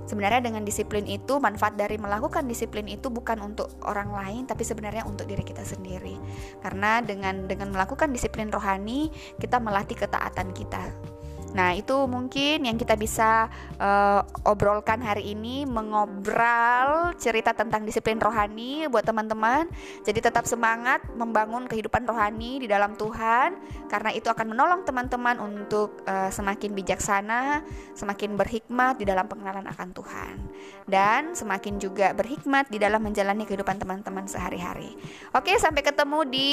Sebenarnya 0.06 0.42
dengan 0.46 0.62
disiplin 0.62 1.06
itu 1.10 1.42
manfaat 1.42 1.78
dari 1.78 1.98
melakukan 1.98 2.46
disiplin 2.46 2.86
itu 2.86 3.10
bukan 3.10 3.42
untuk 3.42 3.74
orang 3.86 4.14
lain 4.14 4.42
tapi 4.46 4.62
sebenarnya 4.62 5.06
untuk 5.06 5.26
diri 5.26 5.42
kita 5.42 5.66
sendiri. 5.66 6.18
Karena 6.62 7.02
dengan 7.02 7.50
dengan 7.50 7.74
melakukan 7.74 8.14
disiplin 8.14 8.54
rohani 8.54 9.10
kita 9.42 9.58
melatih 9.58 9.98
ketaatan 9.98 10.54
kita. 10.54 11.15
Nah, 11.56 11.72
itu 11.72 11.96
mungkin 12.06 12.68
yang 12.68 12.76
kita 12.76 13.00
bisa 13.00 13.48
uh, 13.80 14.22
obrolkan 14.44 15.00
hari 15.00 15.32
ini, 15.32 15.64
mengobrol 15.64 17.16
cerita 17.16 17.56
tentang 17.56 17.88
disiplin 17.88 18.20
rohani 18.20 18.92
buat 18.92 19.08
teman-teman. 19.08 19.72
Jadi 20.04 20.20
tetap 20.20 20.44
semangat 20.44 21.00
membangun 21.16 21.64
kehidupan 21.72 22.04
rohani 22.04 22.60
di 22.60 22.68
dalam 22.68 23.00
Tuhan 23.00 23.56
karena 23.88 24.12
itu 24.12 24.28
akan 24.28 24.52
menolong 24.52 24.84
teman-teman 24.84 25.40
untuk 25.40 26.04
uh, 26.04 26.28
semakin 26.28 26.76
bijaksana, 26.76 27.64
semakin 27.96 28.36
berhikmat 28.36 29.00
di 29.00 29.08
dalam 29.08 29.32
pengenalan 29.32 29.64
akan 29.72 29.96
Tuhan 29.96 30.36
dan 30.86 31.34
semakin 31.34 31.80
juga 31.80 32.12
berhikmat 32.12 32.68
di 32.68 32.78
dalam 32.78 33.00
menjalani 33.00 33.48
kehidupan 33.48 33.80
teman-teman 33.80 34.28
sehari-hari. 34.28 34.98
Oke, 35.32 35.56
sampai 35.56 35.82
ketemu 35.88 36.20
di 36.28 36.50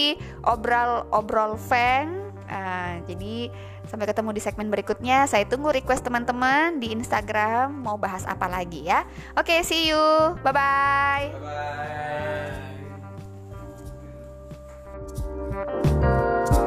obrol-obrol 0.46 1.58
Feng. 1.58 2.30
Uh, 2.52 3.00
jadi 3.08 3.48
Sampai 3.92 4.08
ketemu 4.08 4.32
di 4.32 4.40
segmen 4.40 4.72
berikutnya. 4.72 5.28
Saya 5.28 5.44
tunggu 5.44 5.68
request 5.68 6.00
teman-teman 6.08 6.80
di 6.80 6.96
Instagram 6.96 7.76
mau 7.76 8.00
bahas 8.00 8.24
apa 8.24 8.48
lagi 8.48 8.88
ya. 8.88 9.04
Oke, 9.36 9.60
see 9.60 9.92
you. 9.92 10.00
Bye-bye. 10.40 11.36
Bye-bye. 15.52 16.61